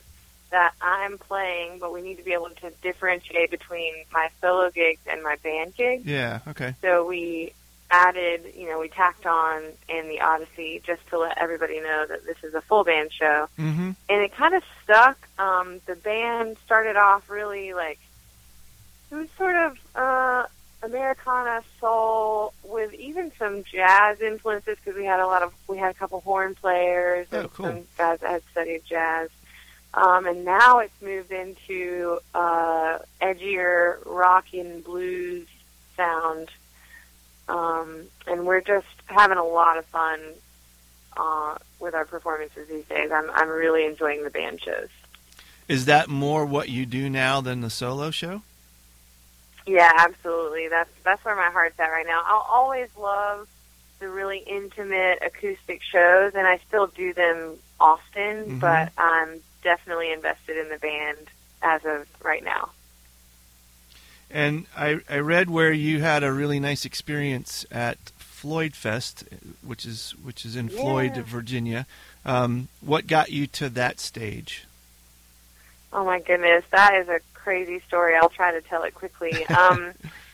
that 0.52 0.74
I'm 0.82 1.18
playing, 1.18 1.80
but 1.80 1.92
we 1.92 2.02
need 2.02 2.18
to 2.18 2.24
be 2.24 2.34
able 2.34 2.50
to 2.50 2.72
differentiate 2.84 3.50
between 3.50 4.06
my 4.12 4.30
solo 4.40 4.70
gigs 4.70 5.02
and 5.10 5.24
my 5.24 5.38
band 5.38 5.76
gigs. 5.76 6.06
Yeah. 6.06 6.42
Okay. 6.48 6.76
So 6.82 7.06
we 7.06 7.54
added, 7.94 8.54
you 8.58 8.68
know, 8.68 8.80
we 8.80 8.90
tacked 8.90 9.28
on 9.28 9.62
in 9.88 10.10
the 10.10 10.20
Odyssey 10.20 10.82
just 10.84 11.06
to 11.10 11.20
let 11.20 11.38
everybody 11.38 11.80
know 11.80 12.06
that 12.10 12.26
this 12.26 12.38
is 12.44 12.56
a 12.56 12.62
full 12.62 12.84
band 12.84 13.14
show. 13.14 13.48
Mm-hmm. 13.60 13.92
And 14.10 14.22
it 14.24 14.34
kind 14.34 14.56
of 14.56 14.64
stuck. 14.84 15.18
Um, 15.38 15.80
the 15.86 15.96
band 15.96 16.58
started 16.66 16.96
off 16.96 17.30
really 17.30 17.74
like, 17.74 18.00
it 19.12 19.16
was 19.16 19.30
sort 19.38 19.56
of 19.56 19.78
uh, 19.96 20.46
Americana 20.82 21.62
soul 21.80 22.54
with 22.64 22.92
even 22.96 23.32
some 23.38 23.64
jazz 23.64 24.20
influences 24.22 24.76
because 24.84 24.98
we 24.98 25.06
had 25.06 25.20
a 25.20 25.28
lot 25.28 25.44
of, 25.44 25.54
we 25.68 25.78
had 25.78 25.92
a 25.92 25.94
couple 25.94 26.20
horn 26.22 26.56
players 26.56 27.28
Oh, 27.32 27.40
and 27.42 27.54
cool. 27.54 27.66
some 27.68 27.82
guys 27.98 28.20
that 28.22 28.32
had 28.32 28.44
studied 28.52 28.82
jazz. 28.90 29.30
Um, 29.94 30.26
and 30.26 30.44
now 30.44 30.80
it's 30.80 31.00
moved 31.00 31.32
into 31.32 32.18
uh, 32.34 32.98
edgier 33.22 33.98
rock 34.08 34.46
and 34.52 34.84
blues 34.84 35.46
sound 35.96 36.50
um, 37.48 38.04
and 38.28 38.46
we're 38.46 38.62
just 38.62 38.88
having 39.06 39.38
a 39.38 39.44
lot 39.44 39.78
of 39.78 39.86
fun 39.86 40.20
uh, 41.18 41.58
with 41.80 41.94
our 41.94 42.06
performances 42.06 42.68
these 42.68 42.86
days. 42.86 43.12
I'm 43.12 43.30
I'm 43.32 43.50
really 43.50 43.86
enjoying 43.86 44.24
the 44.24 44.30
band 44.30 44.62
shows. 44.62 44.90
Is 45.68 45.86
that 45.86 46.10
more 46.10 46.46
what 46.46 46.70
you 46.70 46.86
do 46.86 47.10
now 47.10 47.42
than 47.42 47.62
the 47.62 47.70
solo 47.70 48.12
show? 48.12 48.42
Yeah, 49.66 49.92
absolutely. 49.96 50.68
That's 50.68 50.90
that's 51.04 51.24
where 51.24 51.36
my 51.36 51.50
heart's 51.52 51.80
at 51.80 51.88
right 51.88 52.06
now. 52.06 52.22
I'll 52.26 52.46
always 52.50 52.90
love 52.98 53.48
the 54.00 54.10
really 54.10 54.40
intimate 54.40 55.20
acoustic 55.22 55.82
shows, 55.82 56.34
and 56.36 56.46
I 56.46 56.60
still 56.68 56.88
do 56.88 57.14
them 57.14 57.58
often. 57.80 58.58
Mhm. 58.58 58.60
But 58.60 58.92
I'm 58.98 59.42
definitely 59.64 60.12
invested 60.12 60.58
in 60.58 60.70
the 60.70 60.78
band 60.78 61.30
as 61.62 61.86
of 61.86 62.08
right 62.22 62.44
now. 62.44 62.72
And 64.34 64.66
I, 64.76 65.00
I 65.08 65.20
read 65.20 65.50
where 65.50 65.72
you 65.72 66.02
had 66.02 66.24
a 66.24 66.34
really 66.34 66.60
nice 66.60 66.86
experience 66.86 67.68
at 67.72 67.98
Floyd 68.18 68.74
Fest, 68.74 69.24
which 69.62 69.86
is 69.86 70.16
which 70.24 70.44
is 70.44 70.56
in 70.56 70.70
Floyd, 70.70 71.16
Virginia. 71.18 71.86
Um, 72.26 72.68
what 72.82 73.06
got 73.06 73.32
you 73.32 73.46
to 73.48 73.70
that 73.70 74.00
stage? 74.00 74.66
Oh 75.94 76.04
my 76.04 76.20
goodness, 76.20 76.64
that 76.72 76.96
is 76.96 77.08
a 77.08 77.20
crazy 77.36 77.80
story. 77.88 78.16
I'll 78.16 78.30
try 78.30 78.52
to 78.52 78.62
tell 78.62 78.84
it 78.84 78.96
quickly. 78.96 79.46
Um, 79.46 79.94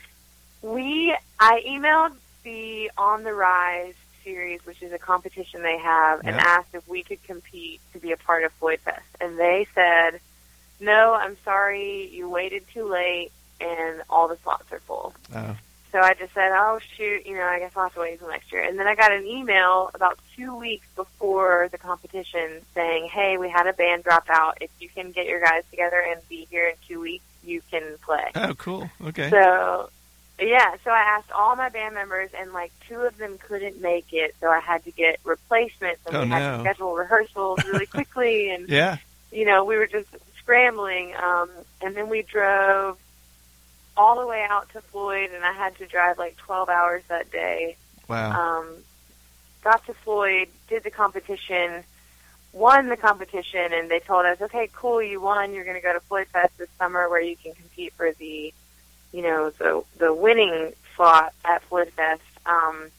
we, 0.62 1.16
I 1.40 1.62
emailed 1.68 2.14
the 2.44 2.92
On 2.98 3.24
the 3.24 3.34
Rise 3.34 3.96
series, 4.24 4.66
which 4.66 4.82
is 4.82 4.94
a 4.94 4.98
competition 4.98 5.62
they 5.62 5.78
have, 5.78 6.22
and 6.24 6.38
asked 6.38 6.74
if 6.74 6.88
we 6.88 7.04
could 7.04 7.22
compete 7.24 7.82
to 7.94 8.00
be 8.00 8.12
a 8.12 8.18
part 8.18 8.44
of 8.44 8.54
Floyd 8.54 8.80
Fest. 8.80 9.02
And 9.20 9.38
they 9.38 9.68
said, 9.76 10.22
no, 10.80 11.14
I'm 11.14 11.36
sorry, 11.44 12.10
you 12.14 12.30
waited 12.30 12.64
too 12.74 12.88
late, 12.88 13.32
and 13.62 14.02
all 14.10 14.28
the 14.28 14.38
slots 14.44 14.72
are 14.72 14.80
full. 14.80 15.14
Oh, 15.36 15.56
So 15.92 16.00
I 16.00 16.14
just 16.14 16.34
said, 16.34 16.52
oh 16.54 16.80
shoot, 16.98 17.26
you 17.26 17.36
know, 17.36 17.44
I 17.44 17.60
guess 17.60 17.72
I'll 17.76 17.84
have 17.84 17.94
to 17.96 18.00
wait 18.02 18.14
until 18.14 18.30
next 18.30 18.52
year. 18.52 18.64
And 18.64 18.78
then 18.80 18.88
I 18.88 18.96
got 18.96 19.12
an 19.12 19.26
email 19.26 19.90
about 19.94 20.20
two 20.36 20.56
weeks 20.56 20.86
before 20.96 21.68
the 21.72 21.78
competition 21.78 22.62
saying, 22.74 23.10
hey, 23.10 23.38
we 23.38 23.50
had 23.50 23.68
a 23.68 23.74
band 23.74 24.04
drop 24.04 24.26
out. 24.30 24.58
If 24.62 24.70
you 24.80 24.90
can 24.90 25.12
get 25.12 25.26
your 25.28 25.42
guys 25.42 25.64
together 25.70 26.00
and 26.00 26.20
be 26.30 26.48
here 26.50 26.68
in 26.68 26.76
two 26.88 27.00
weeks, 27.02 27.24
you 27.44 27.62
can 27.72 27.84
play. 28.06 28.32
oh, 28.36 28.54
cool. 28.56 28.90
Okay. 29.06 29.30
So, 29.30 29.90
yeah, 30.42 30.76
so 30.86 30.92
I 30.92 31.00
asked 31.00 31.32
all 31.32 31.56
my 31.56 31.70
band 31.70 31.96
members, 31.96 32.30
and 32.38 32.54
like 32.54 32.72
two 32.88 33.00
of 33.02 33.18
them 33.18 33.38
couldn't 33.40 33.82
make 33.82 34.14
it, 34.14 34.36
so 34.40 34.48
I 34.48 34.60
had 34.60 34.84
to 34.86 34.92
get 34.92 35.20
replacements, 35.26 36.00
and 36.06 36.16
Oh, 36.16 36.22
we 36.24 36.28
had 36.30 36.40
no. 36.40 36.58
to 36.58 36.64
schedule 36.64 36.96
rehearsals 36.96 37.60
really 37.66 37.86
quickly, 37.88 38.50
and 38.52 38.70
Yeah. 38.80 38.98
you 39.32 39.44
know, 39.46 39.66
we 39.66 39.76
were 39.78 39.88
just 39.88 40.08
scrambling. 40.38 41.14
Um, 41.22 41.50
and 41.82 41.96
then 41.96 42.10
we 42.10 42.22
drove 42.22 42.98
all 44.00 44.18
the 44.18 44.26
way 44.26 44.46
out 44.50 44.70
to 44.70 44.80
Floyd, 44.80 45.32
and 45.36 45.44
I 45.44 45.52
had 45.52 45.76
to 45.80 45.86
drive 45.86 46.18
like 46.18 46.38
12 46.38 46.70
hours 46.70 47.04
that 47.10 47.30
day. 47.32 47.76
Wow. 48.08 48.32
Um, 48.32 48.76
got 49.62 49.86
to 49.88 49.94
Floyd, 49.94 50.48
did 50.70 50.84
the 50.84 50.90
competition, 50.90 51.84
won 52.54 52.88
the 52.88 52.96
competition, 52.96 53.74
and 53.74 53.92
they 53.92 54.00
told 54.00 54.26
us, 54.26 54.40
okay, 54.42 54.70
cool, 54.74 55.02
you 55.04 55.20
won. 55.20 55.54
You're 55.54 55.66
going 55.66 55.76
to 55.76 55.84
go 55.84 55.92
to 55.92 56.00
Floyd 56.00 56.28
Fest 56.28 56.58
this 56.58 56.70
summer 56.80 57.10
where 57.10 57.22
you 57.22 57.36
can 57.36 57.54
compete 57.54 57.92
for 57.92 58.14
the, 58.14 58.54
you 59.12 59.22
know, 59.22 59.50
the 59.50 59.84
the 59.98 60.14
winning 60.14 60.72
slot 60.96 61.34
at 61.44 61.62
Floyd 61.64 61.90
Fest. 61.90 62.22
Um, 62.46 62.90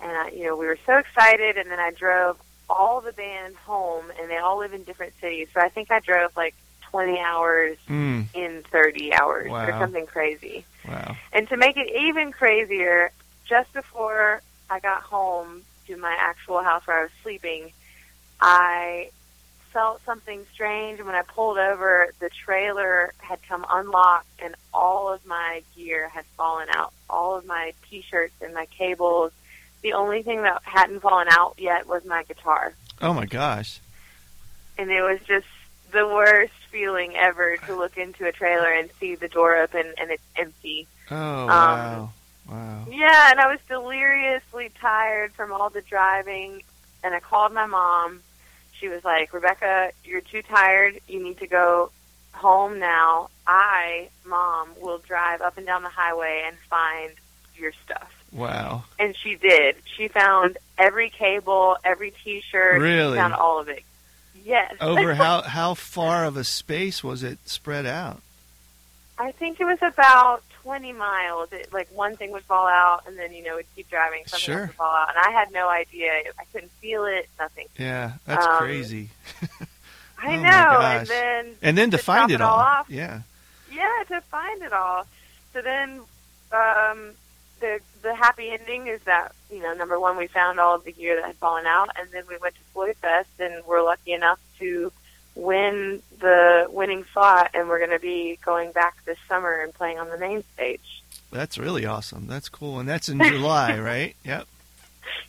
and 0.00 0.10
I, 0.10 0.30
you 0.30 0.46
know, 0.46 0.56
we 0.56 0.66
were 0.66 0.78
so 0.84 0.98
excited, 0.98 1.56
and 1.56 1.70
then 1.70 1.78
I 1.78 1.92
drove 1.92 2.38
all 2.68 3.00
the 3.00 3.12
band 3.12 3.54
home, 3.54 4.06
and 4.20 4.28
they 4.28 4.38
all 4.38 4.58
live 4.58 4.74
in 4.74 4.82
different 4.82 5.12
cities. 5.20 5.46
So 5.54 5.60
I 5.60 5.68
think 5.68 5.92
I 5.92 6.00
drove 6.00 6.36
like 6.36 6.56
20 6.90 7.18
hours 7.20 7.76
Mm, 7.88 8.26
in 8.34 8.62
30 8.70 9.12
hours 9.14 9.50
or 9.50 9.70
something 9.78 10.06
crazy. 10.06 10.64
wow. 10.86 11.16
And 11.32 11.48
to 11.48 11.56
make 11.56 11.76
it 11.76 11.88
even 11.94 12.32
crazier, 12.32 13.10
just 13.46 13.72
before 13.72 14.40
I 14.70 14.80
got 14.80 15.02
home 15.02 15.62
to 15.86 15.96
my 15.96 16.14
actual 16.18 16.62
house 16.62 16.86
where 16.86 16.98
I 17.00 17.02
was 17.02 17.10
sleeping, 17.22 17.72
I 18.40 19.10
felt 19.72 20.00
something 20.04 20.46
strange. 20.52 20.98
And 20.98 21.06
when 21.06 21.14
I 21.16 21.22
pulled 21.22 21.58
over, 21.58 22.08
the 22.20 22.30
trailer 22.30 23.12
had 23.18 23.38
come 23.48 23.64
unlocked 23.70 24.28
and 24.42 24.54
all 24.72 25.12
of 25.12 25.24
my 25.26 25.62
gear 25.76 26.08
had 26.08 26.24
fallen 26.36 26.68
out. 26.70 26.92
All 27.10 27.36
of 27.36 27.46
my 27.46 27.72
t-shirts 27.88 28.34
and 28.40 28.54
my 28.54 28.66
cables. 28.66 29.32
The 29.82 29.92
only 29.92 30.22
thing 30.22 30.42
that 30.42 30.62
hadn't 30.64 31.00
fallen 31.00 31.28
out 31.30 31.54
yet 31.58 31.86
was 31.86 32.04
my 32.04 32.22
guitar. 32.24 32.72
Oh 33.00 33.12
my 33.12 33.26
gosh. 33.26 33.80
And 34.76 34.90
it 34.90 35.02
was 35.02 35.20
just 35.26 35.46
the 35.92 36.06
worst 36.06 36.52
feeling 36.70 37.16
ever 37.16 37.56
to 37.66 37.76
look 37.76 37.96
into 37.96 38.26
a 38.26 38.32
trailer 38.32 38.70
and 38.72 38.90
see 39.00 39.14
the 39.14 39.28
door 39.28 39.56
open 39.56 39.94
and 39.98 40.10
it's 40.10 40.22
empty. 40.36 40.86
Oh 41.10 41.16
um, 41.16 41.48
wow. 41.48 42.12
Wow. 42.48 42.86
Yeah, 42.90 43.30
and 43.30 43.40
I 43.40 43.46
was 43.46 43.60
deliriously 43.68 44.70
tired 44.80 45.32
from 45.32 45.52
all 45.52 45.68
the 45.68 45.82
driving, 45.82 46.62
and 47.04 47.14
I 47.14 47.20
called 47.20 47.52
my 47.52 47.66
mom. 47.66 48.22
She 48.72 48.88
was 48.88 49.04
like, 49.04 49.34
Rebecca, 49.34 49.92
you're 50.04 50.22
too 50.22 50.42
tired. 50.42 51.00
You 51.08 51.22
need 51.22 51.38
to 51.38 51.46
go 51.46 51.90
home 52.32 52.78
now. 52.78 53.28
I, 53.46 54.08
mom, 54.24 54.70
will 54.80 54.98
drive 54.98 55.42
up 55.42 55.58
and 55.58 55.66
down 55.66 55.82
the 55.82 55.88
highway 55.88 56.44
and 56.46 56.56
find 56.70 57.12
your 57.56 57.72
stuff. 57.84 58.14
Wow. 58.32 58.84
And 58.98 59.16
she 59.16 59.34
did. 59.34 59.76
She 59.96 60.08
found 60.08 60.58
every 60.78 61.10
cable, 61.10 61.76
every 61.84 62.12
T-shirt. 62.24 62.80
Really? 62.80 63.12
She 63.12 63.18
found 63.18 63.34
all 63.34 63.58
of 63.58 63.68
it. 63.68 63.82
Yes. 64.48 64.74
Over 64.80 65.14
how 65.14 65.42
how 65.42 65.74
far 65.74 66.24
of 66.24 66.36
a 66.38 66.42
space 66.44 67.04
was 67.04 67.22
it 67.22 67.38
spread 67.46 67.84
out? 67.86 68.22
I 69.18 69.32
think 69.32 69.60
it 69.60 69.64
was 69.64 69.78
about 69.82 70.42
20 70.62 70.92
miles. 70.92 71.52
It, 71.52 71.72
like 71.72 71.88
one 71.92 72.16
thing 72.16 72.30
would 72.32 72.44
fall 72.44 72.66
out, 72.66 73.02
and 73.06 73.18
then 73.18 73.32
you 73.34 73.42
know 73.44 73.56
we'd 73.56 73.66
keep 73.76 73.90
driving, 73.90 74.22
something 74.26 74.44
Sure. 74.44 74.60
else 74.60 74.68
would 74.68 74.76
fall 74.76 74.94
out, 74.94 75.08
and 75.14 75.18
I 75.18 75.30
had 75.38 75.52
no 75.52 75.68
idea. 75.68 76.10
I 76.38 76.44
couldn't 76.52 76.72
feel 76.80 77.04
it. 77.04 77.28
Nothing. 77.38 77.66
Yeah, 77.78 78.12
that's 78.26 78.46
Um, 78.46 78.56
crazy. 78.58 79.10
I 80.20 80.36
Oh, 80.36 80.40
know. 80.42 80.80
And 80.80 81.06
then 81.06 81.56
And 81.62 81.76
then 81.78 81.90
to, 81.92 81.96
to 81.98 82.02
find 82.02 82.30
it 82.30 82.34
it 82.36 82.40
all 82.40 82.54
all. 82.54 82.58
off- 82.60 82.90
Yeah. 82.90 83.20
yeah, 83.72 84.02
to 84.08 84.20
find 84.22 84.62
it 84.62 84.72
all. 84.72 85.06
So 85.52 85.62
then, 85.62 86.00
um, 86.52 87.10
the 87.60 87.80
the 88.02 88.14
happy 88.14 88.50
ending 88.50 88.86
is 88.86 89.00
that 89.02 89.32
you 89.50 89.60
know 89.60 89.74
number 89.74 89.98
one 89.98 90.16
we 90.16 90.26
found 90.26 90.60
all 90.60 90.74
of 90.74 90.84
the 90.84 90.92
gear 90.92 91.16
that 91.16 91.24
had 91.24 91.36
fallen 91.36 91.66
out, 91.66 91.90
and 91.98 92.10
then 92.10 92.24
we 92.28 92.36
went 92.38 92.54
to 92.54 92.60
Floyd 92.72 92.96
Fest 92.96 93.30
and 93.38 93.64
we're 93.66 93.82
lucky 93.82 94.12
enough 94.12 94.40
to 94.58 94.92
win 95.34 96.02
the 96.20 96.66
winning 96.70 97.04
slot, 97.12 97.50
and 97.54 97.68
we're 97.68 97.78
going 97.78 97.90
to 97.90 98.00
be 98.00 98.38
going 98.44 98.72
back 98.72 99.04
this 99.04 99.18
summer 99.28 99.62
and 99.62 99.72
playing 99.72 99.98
on 99.98 100.10
the 100.10 100.18
main 100.18 100.42
stage. 100.54 101.02
That's 101.30 101.58
really 101.58 101.86
awesome. 101.86 102.26
That's 102.26 102.48
cool. 102.48 102.80
And 102.80 102.88
that's 102.88 103.08
in 103.08 103.22
July, 103.22 103.78
right? 103.80 104.16
Yep. 104.24 104.48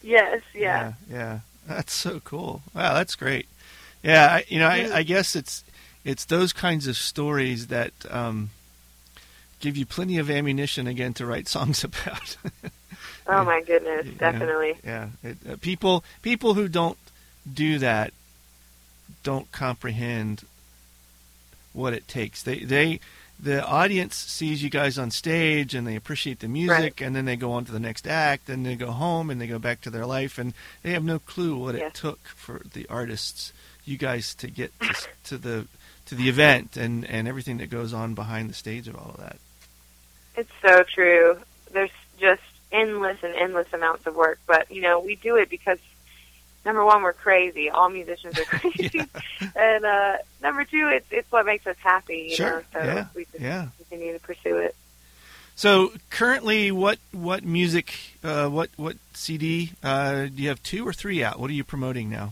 Yes, 0.01 0.41
yeah. 0.53 0.93
yeah. 1.09 1.17
Yeah. 1.17 1.39
That's 1.67 1.93
so 1.93 2.19
cool. 2.21 2.63
Wow, 2.73 2.95
that's 2.95 3.15
great. 3.15 3.47
Yeah, 4.03 4.27
I, 4.27 4.45
you 4.47 4.59
know, 4.59 4.67
I, 4.67 4.89
I 4.97 5.03
guess 5.03 5.35
it's 5.35 5.63
it's 6.03 6.25
those 6.25 6.53
kinds 6.53 6.87
of 6.87 6.97
stories 6.97 7.67
that 7.67 7.93
um, 8.09 8.49
give 9.59 9.77
you 9.77 9.85
plenty 9.85 10.17
of 10.17 10.29
ammunition 10.29 10.87
again 10.87 11.13
to 11.15 11.25
write 11.25 11.47
songs 11.55 11.83
about. 11.83 12.37
Oh 13.31 13.43
my 13.43 13.61
goodness, 13.61 14.07
definitely. 14.17 14.73
yeah, 14.83 15.09
it, 15.23 15.37
uh, 15.47 15.55
people 15.61 16.03
people 16.23 16.55
who 16.55 16.67
don't 16.67 16.97
do 17.51 17.77
that 17.77 18.11
don't 19.21 19.51
comprehend 19.51 20.43
what 21.73 21.93
it 21.93 22.07
takes. 22.07 22.41
They 22.41 22.59
they 22.59 22.99
the 23.39 23.63
audience 23.63 24.15
sees 24.15 24.63
you 24.63 24.71
guys 24.71 24.97
on 24.97 25.11
stage 25.11 25.75
and 25.75 25.85
they 25.85 25.95
appreciate 25.95 26.39
the 26.39 26.47
music 26.47 26.71
Right. 26.71 27.01
and 27.01 27.15
then 27.15 27.25
they 27.25 27.35
go 27.35 27.51
on 27.51 27.65
to 27.65 27.71
the 27.71 27.79
next 27.79 28.07
act 28.07 28.49
and 28.49 28.65
they 28.65 28.75
go 28.75 28.91
home 28.91 29.29
and 29.29 29.39
they 29.39 29.45
go 29.47 29.59
back 29.59 29.81
to 29.81 29.91
their 29.91 30.07
life 30.07 30.39
and 30.39 30.53
they 30.81 30.91
have 30.91 31.03
no 31.03 31.19
clue 31.19 31.55
what 31.55 31.75
it 31.75 31.93
took 31.93 32.19
for 32.29 32.61
the 32.73 32.87
artists 32.89 33.53
you 33.85 33.97
guys 33.97 34.33
to 34.35 34.49
get 34.49 34.71
to, 34.81 35.07
to 35.23 35.37
the 35.37 35.67
to 36.07 36.15
the 36.15 36.27
event 36.29 36.75
and 36.75 37.05
and 37.05 37.27
everything 37.27 37.57
that 37.57 37.69
goes 37.69 37.93
on 37.93 38.15
behind 38.15 38.49
the 38.49 38.55
stage 38.55 38.87
of 38.87 38.95
all 38.95 39.11
of 39.11 39.17
that 39.17 39.37
It's 40.39 40.51
so 40.61 40.83
true. 40.83 41.37
There's 41.71 41.89
just 42.19 42.41
endless 42.71 43.17
and 43.23 43.33
endless 43.35 43.67
amounts 43.73 44.05
of 44.07 44.15
work, 44.15 44.39
but 44.47 44.71
you 44.71 44.81
know, 44.81 44.99
we 44.99 45.15
do 45.15 45.35
it 45.35 45.49
because 45.49 45.79
number 46.65 46.83
one, 46.85 47.01
we're 47.03 47.13
crazy. 47.13 47.69
All 47.69 47.89
musicians 47.89 48.37
are 48.37 48.45
crazy, 48.59 49.07
and 49.55 49.85
uh, 49.85 50.17
number 50.41 50.63
two, 50.65 50.89
it's 50.93 51.07
it's 51.11 51.31
what 51.31 51.45
makes 51.45 51.65
us 51.67 51.75
happy. 51.79 52.27
You 52.29 52.35
Sure. 52.35 52.49
know, 52.49 52.61
so 52.73 52.79
Yeah. 52.85 53.05
we 53.15 53.25
just 53.31 53.39
Yeah. 53.43 53.67
continue 53.77 54.13
to 54.13 54.19
pursue 54.19 54.57
it. 54.57 54.75
so 55.55 55.91
currently 56.09 56.71
what 56.71 56.99
what 57.11 57.43
music 57.43 57.87
uh, 58.23 58.47
what 58.47 58.69
what 58.77 58.95
cd 59.13 59.71
uh, 59.83 60.25
do 60.33 60.41
you 60.43 60.47
have 60.49 60.61
two 60.63 60.87
or 60.87 60.93
three 60.93 61.21
out 61.21 61.37
what 61.39 61.49
are 61.49 61.53
you 61.61 61.65
promoting 61.65 62.09
now 62.09 62.31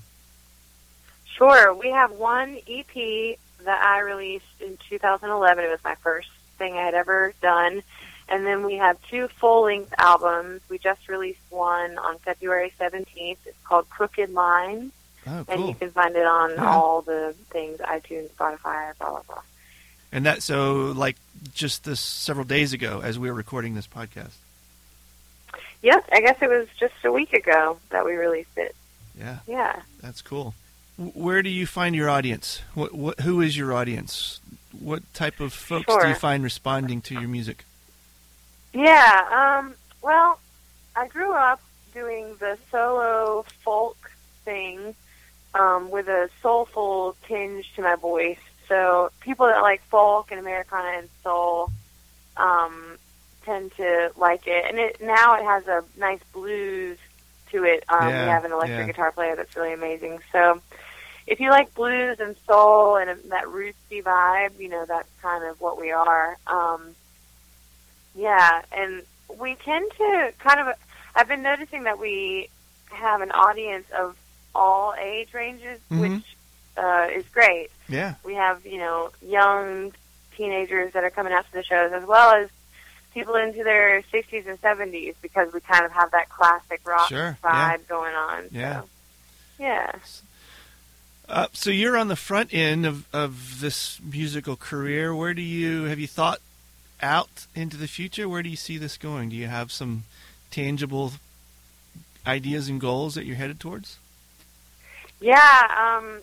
Sure, 1.37 1.73
we 1.73 1.89
have 1.91 2.11
one 2.13 2.57
EP 2.67 3.37
that 3.65 3.79
I 3.85 3.99
released 3.99 4.45
in 4.59 4.77
2011. 4.89 5.63
It 5.63 5.69
was 5.69 5.83
my 5.83 5.95
first 6.01 6.29
thing 6.57 6.73
I 6.73 6.81
had 6.83 6.93
ever 6.93 7.33
done. 7.41 7.83
And 8.29 8.45
then 8.45 8.65
we 8.65 8.75
have 8.75 9.01
two 9.09 9.29
full-length 9.29 9.93
albums. 9.97 10.61
We 10.69 10.77
just 10.79 11.07
released 11.07 11.39
one 11.49 11.97
on 11.97 12.17
February 12.19 12.73
17th. 12.79 13.37
It's 13.45 13.57
called 13.63 13.89
Crooked 13.89 14.31
Lines. 14.33 14.91
oh 15.25 15.45
And 15.47 15.65
you 15.67 15.73
can 15.75 15.91
find 15.91 16.15
it 16.15 16.25
on 16.25 16.51
Yeah. 16.51 16.69
all 16.69 17.01
the 17.01 17.33
things, 17.51 17.79
iTunes, 17.79 18.29
Spotify, 18.31 18.97
blah, 18.97 19.09
blah, 19.11 19.21
blah. 19.27 19.41
And 20.11 20.25
that 20.25 20.41
so 20.43 20.93
like 20.95 21.15
just 21.53 21.83
this 21.85 21.99
several 21.99 22.45
days 22.45 22.73
ago 22.73 23.01
as 23.03 23.17
we 23.19 23.29
were 23.29 23.35
recording 23.35 23.75
this 23.75 23.87
podcast. 23.87 24.31
Yes, 25.81 26.03
I 26.11 26.21
guess 26.21 26.37
it 26.41 26.49
was 26.49 26.67
just 26.79 26.93
a 27.03 27.11
week 27.11 27.33
ago 27.33 27.77
that 27.91 28.05
we 28.05 28.13
released 28.15 28.57
it. 28.57 28.75
Yeah, 29.17 29.39
Yeah. 29.47 29.81
that's 30.01 30.21
cool. 30.21 30.53
Where 30.97 31.43
do 31.43 31.49
you 31.49 31.67
find 31.67 31.95
your 31.95 32.09
audience? 32.09 32.61
What 32.73 32.93
what 32.93 33.19
who 33.19 33.41
is 33.41 33.55
your 33.57 33.73
audience? 33.73 34.39
What 34.79 35.01
type 35.13 35.39
of 35.39 35.53
folks 35.53 35.85
do 35.85 36.07
you 36.07 36.15
find 36.15 36.43
responding 36.43 37.01
to 37.01 37.13
your 37.13 37.27
music? 37.27 37.65
Yeah, 38.73 39.59
um, 39.59 39.73
well, 40.01 40.39
I 40.95 41.07
grew 41.07 41.33
up 41.33 41.61
doing 41.93 42.35
the 42.39 42.57
solo 42.71 43.45
folk 43.63 43.97
thing 44.45 44.95
um, 45.53 45.89
with 45.89 46.07
a 46.07 46.29
soulful 46.41 47.15
tinge 47.27 47.73
to 47.75 47.81
my 47.81 47.95
voice. 47.95 48.39
So 48.67 49.11
people 49.21 49.47
that 49.47 49.61
like 49.61 49.81
folk 49.83 50.31
and 50.31 50.39
Americana 50.39 50.99
and 50.99 51.09
soul 51.23 51.71
um, 52.35 52.97
tend 53.43 53.71
to 53.77 54.11
like 54.17 54.45
it. 54.45 54.65
And 54.67 54.77
it 54.77 55.01
now 55.01 55.35
it 55.35 55.43
has 55.43 55.67
a 55.67 55.83
nice 55.97 56.21
blues 56.33 56.97
to 57.51 57.63
it. 57.63 57.83
Um, 57.89 58.09
Yeah, 58.09 58.23
we 58.23 58.29
have 58.29 58.45
an 58.45 58.51
electric 58.51 58.79
yeah. 58.79 58.87
guitar 58.87 59.11
player 59.11 59.35
that's 59.35 59.55
really 59.55 59.73
amazing. 59.73 60.19
So 60.31 60.61
if 61.27 61.39
you 61.39 61.49
like 61.49 61.73
blues 61.75 62.19
and 62.19 62.35
soul 62.47 62.95
and 62.95 63.09
that 63.29 63.45
rootsy 63.45 64.01
vibe, 64.01 64.57
you 64.59 64.69
know, 64.69 64.85
that's 64.87 65.09
kind 65.21 65.43
of 65.43 65.59
what 65.59 65.79
we 65.79 65.91
are. 65.91 66.37
Um, 66.47 66.95
yeah, 68.15 68.61
and 68.71 69.03
we 69.39 69.55
tend 69.55 69.91
to 69.97 70.31
kind 70.39 70.59
of. 70.59 70.75
I've 71.15 71.27
been 71.27 71.41
noticing 71.43 71.83
that 71.83 71.99
we 71.99 72.49
have 72.91 73.21
an 73.21 73.31
audience 73.31 73.85
of 73.97 74.15
all 74.55 74.93
age 74.99 75.33
ranges, 75.33 75.79
Mhm. 75.91 75.99
which 76.01 76.23
uh, 76.77 77.07
is 77.11 77.27
great. 77.29 77.69
Yeah, 77.89 78.15
We 78.23 78.35
have 78.35 78.65
you 78.65 78.77
know 78.77 79.11
young 79.21 79.93
teenagers 80.35 80.93
that 80.93 81.03
are 81.03 81.09
coming 81.09 81.33
out 81.33 81.45
to 81.47 81.51
the 81.53 81.63
shows, 81.63 81.91
as 81.91 82.05
well 82.05 82.31
as 82.35 82.49
people 83.13 83.35
into 83.35 83.63
their 83.63 84.01
60s 84.13 84.45
and 84.47 84.61
70s, 84.61 85.15
because 85.21 85.51
we 85.51 85.59
kind 85.59 85.83
of 85.85 85.91
have 85.91 86.11
that 86.11 86.29
classic 86.29 86.81
rock 86.85 87.09
Sure, 87.09 87.37
vibe 87.43 87.43
yeah. 87.43 87.77
going 87.89 88.13
on. 88.13 88.43
Yeah. 88.51 88.81
So, 88.81 88.89
yeah. 89.59 89.91
Uh, 91.29 91.47
so 91.51 91.69
you're 91.69 91.97
on 91.97 92.07
the 92.07 92.15
front 92.15 92.53
end 92.53 92.85
of, 92.85 93.05
of 93.13 93.59
this 93.59 93.99
musical 94.01 94.55
career. 94.55 95.13
Where 95.13 95.33
do 95.33 95.41
you 95.41 95.83
have 95.83 95.99
you 95.99 96.07
thought 96.07 96.39
out 97.01 97.47
into 97.53 97.75
the 97.75 97.87
future? 97.87 98.29
Where 98.29 98.41
do 98.41 98.49
you 98.49 98.55
see 98.55 98.77
this 98.77 98.97
going? 98.97 99.29
Do 99.29 99.35
you 99.35 99.47
have 99.47 99.71
some 99.71 100.03
tangible 100.51 101.13
ideas 102.25 102.69
and 102.69 102.79
goals 102.79 103.15
that 103.15 103.25
you're 103.25 103.35
headed 103.35 103.59
towards? 103.59 103.97
Yeah, 105.19 105.97
um, 105.99 106.21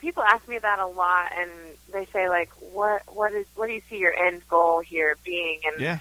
people 0.00 0.22
ask 0.22 0.46
me 0.48 0.58
that 0.58 0.78
a 0.78 0.86
lot, 0.86 1.32
and 1.36 1.50
they 1.92 2.06
say 2.06 2.28
like, 2.28 2.50
"What, 2.72 3.02
what 3.12 3.32
is, 3.32 3.46
what 3.54 3.66
do 3.66 3.72
you 3.72 3.82
see 3.90 3.98
your 3.98 4.14
end 4.14 4.42
goal 4.48 4.80
here 4.80 5.16
being?" 5.24 5.60
And 5.66 5.80
Yeah, 5.80 5.98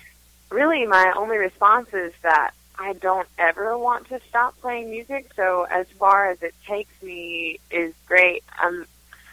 really, 0.50 0.86
my 0.86 1.14
only 1.18 1.38
response 1.38 1.94
is 1.94 2.14
that 2.22 2.52
I 2.78 2.94
don't 2.94 3.28
ever 3.38 3.78
want 3.78 4.10
to 4.10 4.20
stop 4.30 4.60
playing 4.62 4.90
music. 4.90 5.32
So 5.36 5.66
as 5.70 5.88
far 6.00 6.30
as 6.30 6.42
it 6.42 6.54
takes 6.68 6.92
me 7.02 7.60
is 7.72 7.94
great. 8.08 8.44
I'm, 8.58 8.86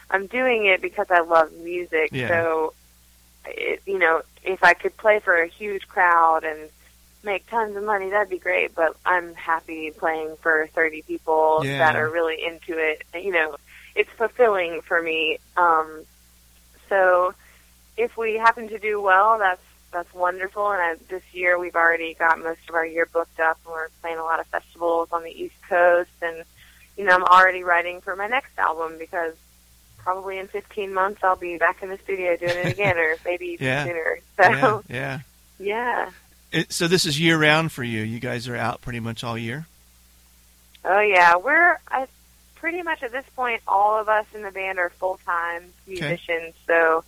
I'm 0.09 0.27
doing 0.27 0.65
it 0.65 0.81
because 0.81 1.07
I 1.09 1.21
love 1.21 1.51
music. 1.53 2.09
Yeah. 2.11 2.27
So, 2.27 2.73
it, 3.45 3.81
you 3.85 3.99
know, 3.99 4.21
if 4.43 4.63
I 4.63 4.73
could 4.73 4.95
play 4.97 5.19
for 5.19 5.35
a 5.35 5.47
huge 5.47 5.87
crowd 5.87 6.43
and 6.43 6.69
make 7.23 7.47
tons 7.49 7.75
of 7.75 7.83
money, 7.83 8.09
that'd 8.09 8.29
be 8.29 8.37
great. 8.37 8.75
But 8.75 8.95
I'm 9.05 9.33
happy 9.35 9.91
playing 9.91 10.35
for 10.41 10.67
30 10.73 11.01
people 11.03 11.61
Yeah. 11.63 11.79
that 11.79 11.95
are 11.95 12.09
really 12.09 12.43
into 12.43 12.77
it. 12.77 13.03
You 13.13 13.31
know, 13.31 13.55
it's 13.95 14.09
fulfilling 14.11 14.81
for 14.81 15.01
me. 15.01 15.37
Um, 15.57 16.03
so 16.89 17.33
if 17.97 18.17
we 18.17 18.35
happen 18.35 18.67
to 18.69 18.79
do 18.79 19.01
well, 19.01 19.37
that's 19.39 19.61
that's 19.93 20.13
wonderful. 20.13 20.69
And 20.71 20.81
I, 20.81 20.95
this 21.09 21.23
year 21.31 21.57
we've 21.59 21.75
already 21.75 22.13
got 22.15 22.39
most 22.39 22.59
of 22.67 22.75
our 22.75 22.85
year 22.85 23.05
booked 23.11 23.39
up, 23.39 23.57
and 23.65 23.73
we're 23.73 23.87
playing 24.01 24.17
a 24.17 24.23
lot 24.23 24.39
of 24.39 24.47
festivals 24.47 25.09
on 25.11 25.23
the 25.23 25.31
East 25.31 25.55
Coast. 25.69 26.09
And 26.21 26.43
you 26.97 27.05
know, 27.05 27.15
I'm 27.15 27.23
already 27.23 27.63
writing 27.63 28.01
for 28.01 28.15
my 28.15 28.27
next 28.27 28.57
album 28.57 28.97
because 28.99 29.33
probably 29.97 30.37
in 30.37 30.47
15 30.47 30.93
months 30.93 31.23
I'll 31.23 31.37
be 31.37 31.57
back 31.57 31.81
in 31.81 31.89
the 31.89 31.97
studio 31.99 32.35
doing 32.35 32.57
it 32.57 32.67
again, 32.73 32.97
or 32.97 33.15
maybe 33.25 33.45
even 33.47 33.65
Yeah. 33.67 33.85
sooner. 33.85 34.19
So 34.37 34.83
yeah. 34.89 35.19
yeah. 35.59 36.09
It, 36.51 36.71
so 36.71 36.87
this 36.87 37.05
is 37.05 37.19
year 37.19 37.37
round 37.39 37.71
for 37.71 37.83
you. 37.83 38.01
You 38.01 38.19
guys 38.19 38.47
are 38.47 38.55
out 38.55 38.81
pretty 38.81 38.99
much 38.99 39.23
all 39.23 39.37
year. 39.37 39.65
Oh 40.85 40.99
yeah, 40.99 41.37
we're 41.37 41.79
I, 41.89 42.07
pretty 42.55 42.81
much 42.83 43.01
at 43.03 43.11
this 43.11 43.25
point. 43.35 43.61
All 43.67 43.97
of 43.99 44.09
us 44.09 44.25
in 44.35 44.41
the 44.43 44.51
band 44.51 44.77
are 44.79 44.89
full 44.89 45.19
time 45.25 45.63
musicians, 45.87 46.53
so 46.67 47.03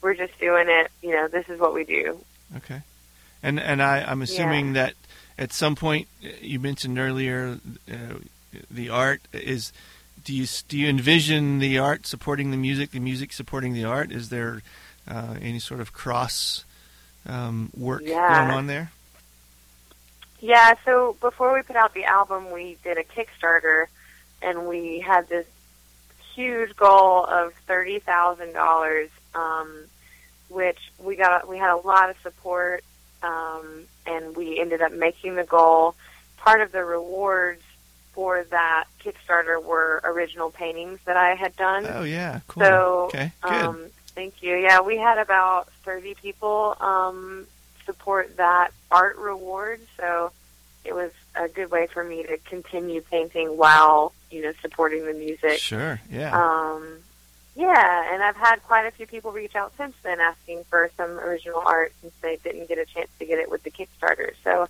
we're 0.00 0.14
just 0.14 0.38
doing 0.38 0.66
it. 0.68 0.90
You 1.02 1.10
know, 1.12 1.28
this 1.28 1.48
is 1.48 1.58
what 1.60 1.74
we 1.74 1.84
do. 1.84 2.18
Okay, 2.56 2.82
and 3.42 3.58
and 3.60 3.82
I, 3.82 4.02
I'm 4.02 4.22
assuming 4.22 4.72
that 4.74 4.94
at 5.38 5.52
some 5.52 5.76
point 5.76 6.08
uh, 6.24 6.28
you 6.40 6.58
mentioned 6.60 6.98
earlier 6.98 7.58
uh, 7.90 8.14
the 8.70 8.88
art 8.90 9.20
is. 9.32 9.72
Do 10.24 10.34
you 10.34 10.46
do 10.68 10.76
you 10.76 10.88
envision 10.88 11.58
the 11.58 11.78
art 11.78 12.06
supporting 12.06 12.50
the 12.50 12.56
music, 12.58 12.90
the 12.90 13.00
music 13.00 13.32
supporting 13.32 13.72
the 13.72 13.84
art? 13.84 14.12
Is 14.12 14.28
there 14.28 14.60
uh, 15.08 15.36
any 15.40 15.58
sort 15.58 15.80
of 15.80 15.92
cross 15.94 16.64
um, 17.26 17.70
work 17.74 18.02
Yeah. 18.04 18.28
going 18.28 18.50
on 18.50 18.66
there? 18.66 18.90
Yeah, 20.40 20.74
so 20.84 21.16
before 21.20 21.54
we 21.54 21.62
put 21.62 21.76
out 21.76 21.94
the 21.94 22.04
album, 22.04 22.50
we 22.52 22.76
did 22.84 22.98
a 22.98 23.04
Kickstarter, 23.04 23.86
and 24.42 24.66
we 24.68 25.00
had 25.00 25.28
this 25.28 25.46
huge 26.34 26.76
goal 26.76 27.24
of 27.24 27.54
thirty 27.66 27.98
thousand 27.98 28.52
dollars, 28.52 29.08
um, 29.34 29.84
which 30.48 30.78
we 30.98 31.16
got. 31.16 31.48
We 31.48 31.58
had 31.58 31.72
a 31.72 31.76
lot 31.76 32.10
of 32.10 32.16
support, 32.22 32.84
um, 33.22 33.84
and 34.06 34.36
we 34.36 34.58
ended 34.58 34.82
up 34.82 34.92
making 34.92 35.34
the 35.34 35.44
goal. 35.44 35.94
Part 36.36 36.60
of 36.60 36.72
the 36.72 36.84
rewards 36.84 37.62
for 38.12 38.44
that 38.50 38.86
Kickstarter 39.04 39.62
were 39.62 40.00
original 40.04 40.50
paintings 40.50 40.98
that 41.04 41.16
I 41.16 41.34
had 41.34 41.54
done. 41.56 41.86
Oh 41.88 42.02
yeah, 42.02 42.40
cool. 42.48 42.62
So, 42.62 43.04
okay, 43.06 43.32
good. 43.42 43.52
Um, 43.52 43.86
thank 44.08 44.42
you. 44.42 44.56
Yeah, 44.56 44.80
we 44.80 44.96
had 44.96 45.18
about 45.18 45.68
30 45.84 46.14
people 46.14 46.76
um, 46.80 47.46
support 47.86 48.36
that 48.36 48.72
art 48.90 49.16
reward, 49.18 49.80
so 49.96 50.32
it 50.84 50.94
was 50.94 51.12
a 51.34 51.48
good 51.48 51.70
way 51.70 51.86
for 51.86 52.02
me 52.02 52.24
to 52.24 52.38
continue 52.38 53.00
painting 53.02 53.56
while 53.56 54.12
you 54.30 54.42
know 54.42 54.52
supporting 54.62 55.06
the 55.06 55.14
music. 55.14 55.58
sure, 55.58 56.00
yeah. 56.10 56.36
Um, 56.36 56.98
yeah, 57.58 58.14
and 58.14 58.22
I've 58.22 58.36
had 58.36 58.62
quite 58.62 58.86
a 58.86 58.92
few 58.92 59.04
people 59.04 59.32
reach 59.32 59.56
out 59.56 59.72
since 59.76 59.96
then 60.04 60.20
asking 60.20 60.62
for 60.70 60.92
some 60.96 61.18
original 61.18 61.60
art 61.66 61.92
since 62.00 62.14
they 62.22 62.36
didn't 62.36 62.68
get 62.68 62.78
a 62.78 62.84
chance 62.84 63.10
to 63.18 63.26
get 63.26 63.40
it 63.40 63.50
with 63.50 63.64
the 63.64 63.70
Kickstarter. 63.72 64.30
So 64.44 64.68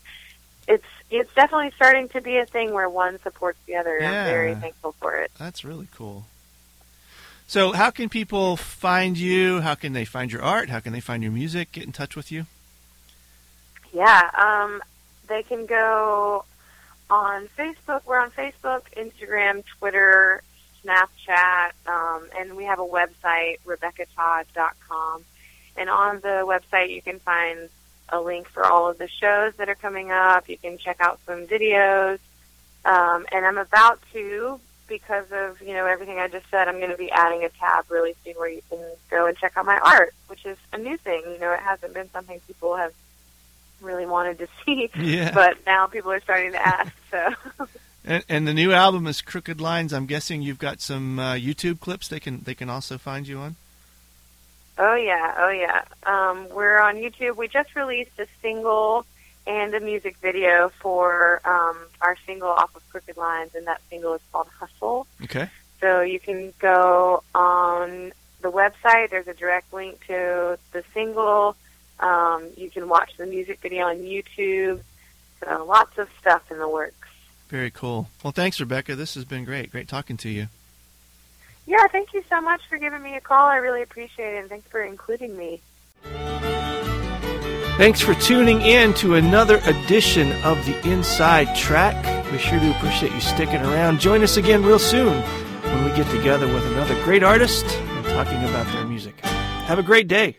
it's 0.66 0.86
it's 1.10 1.32
definitely 1.34 1.72
starting 1.76 2.08
to 2.08 2.22
be 2.22 2.38
a 2.38 2.46
thing 2.46 2.72
where 2.72 2.88
one 2.88 3.20
supports 3.20 3.58
the 3.66 3.76
other. 3.76 3.98
Yeah. 4.00 4.22
I'm 4.22 4.26
very 4.26 4.54
thankful 4.54 4.92
for 4.92 5.16
it. 5.16 5.30
That's 5.38 5.66
really 5.66 5.88
cool. 5.94 6.24
So, 7.46 7.72
how 7.72 7.90
can 7.90 8.08
people 8.08 8.56
find 8.56 9.18
you? 9.18 9.60
How 9.60 9.74
can 9.74 9.92
they 9.92 10.06
find 10.06 10.32
your 10.32 10.42
art? 10.42 10.70
How 10.70 10.80
can 10.80 10.94
they 10.94 11.00
find 11.00 11.22
your 11.22 11.32
music? 11.32 11.72
Get 11.72 11.84
in 11.84 11.92
touch 11.92 12.16
with 12.16 12.32
you. 12.32 12.46
Yeah, 13.92 14.30
um, 14.36 14.82
they 15.28 15.42
can 15.42 15.66
go 15.66 16.44
on 17.10 17.48
Facebook. 17.58 18.02
We're 18.06 18.20
on 18.20 18.30
Facebook, 18.30 18.82
Instagram, 18.96 19.64
Twitter, 19.78 20.42
Snapchat, 20.88 21.70
um, 21.86 22.28
and 22.38 22.56
we 22.56 22.64
have 22.64 22.78
a 22.78 22.86
website, 22.86 23.58
RebeccaTodd.com. 23.66 25.24
and 25.76 25.90
on 25.90 26.16
the 26.20 26.44
website 26.46 26.90
you 26.90 27.02
can 27.02 27.18
find 27.20 27.68
a 28.08 28.20
link 28.20 28.48
for 28.48 28.64
all 28.64 28.88
of 28.88 28.96
the 28.98 29.08
shows 29.08 29.52
that 29.56 29.68
are 29.68 29.74
coming 29.74 30.10
up. 30.10 30.48
You 30.48 30.56
can 30.56 30.78
check 30.78 30.96
out 31.00 31.20
some 31.26 31.46
videos. 31.46 32.18
Um, 32.84 33.26
and 33.32 33.44
I'm 33.44 33.58
about 33.58 34.00
to, 34.14 34.58
because 34.86 35.26
of 35.30 35.60
you 35.60 35.74
know 35.74 35.84
everything 35.84 36.18
I 36.18 36.28
just 36.28 36.46
said, 36.50 36.68
I'm 36.68 36.78
going 36.78 36.90
to 36.90 36.96
be 36.96 37.10
adding 37.10 37.44
a 37.44 37.50
tab 37.50 37.84
really 37.90 38.14
soon 38.24 38.34
where 38.34 38.48
you 38.48 38.62
can 38.70 38.78
go 39.10 39.26
and 39.26 39.36
check 39.36 39.52
out 39.56 39.66
my 39.66 39.78
art, 39.78 40.14
which 40.28 40.46
is 40.46 40.56
a 40.72 40.78
new 40.78 40.96
thing. 40.96 41.22
You 41.30 41.38
know, 41.38 41.52
it 41.52 41.60
hasn't 41.60 41.92
been 41.92 42.10
something 42.12 42.40
people 42.46 42.76
have 42.76 42.92
really 43.82 44.06
wanted 44.06 44.38
to 44.38 44.48
see, 44.64 44.90
Yeah. 44.98 45.30
but 45.34 45.58
now 45.66 45.86
people 45.86 46.10
are 46.10 46.20
starting 46.20 46.52
to 46.52 46.66
ask. 46.66 46.92
So. 47.10 47.34
And, 48.08 48.24
and 48.26 48.48
the 48.48 48.54
new 48.54 48.72
album 48.72 49.06
is 49.06 49.20
Crooked 49.20 49.60
Lines. 49.60 49.92
I'm 49.92 50.06
guessing 50.06 50.40
you've 50.40 50.58
got 50.58 50.80
some 50.80 51.18
uh, 51.18 51.34
YouTube 51.34 51.78
clips 51.78 52.08
they 52.08 52.18
can 52.18 52.40
they 52.40 52.54
can 52.54 52.70
also 52.70 52.96
find 52.96 53.28
you 53.28 53.38
on. 53.38 53.56
Oh 54.78 54.94
yeah, 54.94 55.34
oh 55.36 55.50
yeah. 55.50 55.82
Um, 56.04 56.48
we're 56.48 56.80
on 56.80 56.96
YouTube. 56.96 57.36
We 57.36 57.48
just 57.48 57.76
released 57.76 58.18
a 58.18 58.26
single 58.40 59.04
and 59.46 59.74
a 59.74 59.80
music 59.80 60.16
video 60.22 60.70
for 60.80 61.42
um, 61.44 61.76
our 62.00 62.16
single 62.24 62.48
off 62.48 62.74
of 62.74 62.88
Crooked 62.88 63.18
Lines, 63.18 63.54
and 63.54 63.66
that 63.66 63.82
single 63.90 64.14
is 64.14 64.22
called 64.32 64.48
Hustle. 64.58 65.06
Okay. 65.24 65.50
So 65.80 66.00
you 66.00 66.18
can 66.18 66.54
go 66.58 67.22
on 67.34 68.12
the 68.40 68.50
website. 68.50 69.10
There's 69.10 69.28
a 69.28 69.34
direct 69.34 69.70
link 69.72 70.06
to 70.06 70.58
the 70.72 70.82
single. 70.94 71.56
Um, 72.00 72.46
you 72.56 72.70
can 72.70 72.88
watch 72.88 73.18
the 73.18 73.26
music 73.26 73.60
video 73.60 73.86
on 73.86 73.98
YouTube. 73.98 74.80
So 75.40 75.64
lots 75.68 75.98
of 75.98 76.08
stuff 76.18 76.50
in 76.50 76.58
the 76.58 76.68
works. 76.68 76.97
Very 77.48 77.70
cool. 77.70 78.08
Well, 78.22 78.32
thanks, 78.32 78.60
Rebecca. 78.60 78.94
This 78.94 79.14
has 79.14 79.24
been 79.24 79.44
great. 79.44 79.70
Great 79.70 79.88
talking 79.88 80.16
to 80.18 80.28
you. 80.28 80.48
Yeah, 81.66 81.86
thank 81.88 82.14
you 82.14 82.22
so 82.28 82.40
much 82.40 82.62
for 82.68 82.78
giving 82.78 83.02
me 83.02 83.16
a 83.16 83.20
call. 83.20 83.46
I 83.46 83.56
really 83.56 83.82
appreciate 83.82 84.34
it, 84.34 84.38
and 84.38 84.48
thanks 84.48 84.68
for 84.68 84.82
including 84.82 85.36
me. 85.36 85.60
Thanks 87.76 88.00
for 88.00 88.14
tuning 88.14 88.60
in 88.60 88.92
to 88.94 89.14
another 89.14 89.60
edition 89.64 90.32
of 90.44 90.64
the 90.66 90.90
Inside 90.90 91.54
Track. 91.54 91.94
We 92.32 92.38
sure 92.38 92.58
do 92.58 92.70
appreciate 92.72 93.12
you 93.12 93.20
sticking 93.20 93.60
around. 93.60 94.00
Join 94.00 94.22
us 94.22 94.36
again 94.36 94.64
real 94.64 94.78
soon 94.78 95.22
when 95.62 95.84
we 95.84 95.90
get 95.94 96.10
together 96.10 96.46
with 96.46 96.66
another 96.66 96.94
great 97.04 97.22
artist 97.22 97.64
and 97.66 98.04
talking 98.06 98.42
about 98.44 98.66
their 98.72 98.84
music. 98.84 99.20
Have 99.20 99.78
a 99.78 99.82
great 99.82 100.08
day. 100.08 100.38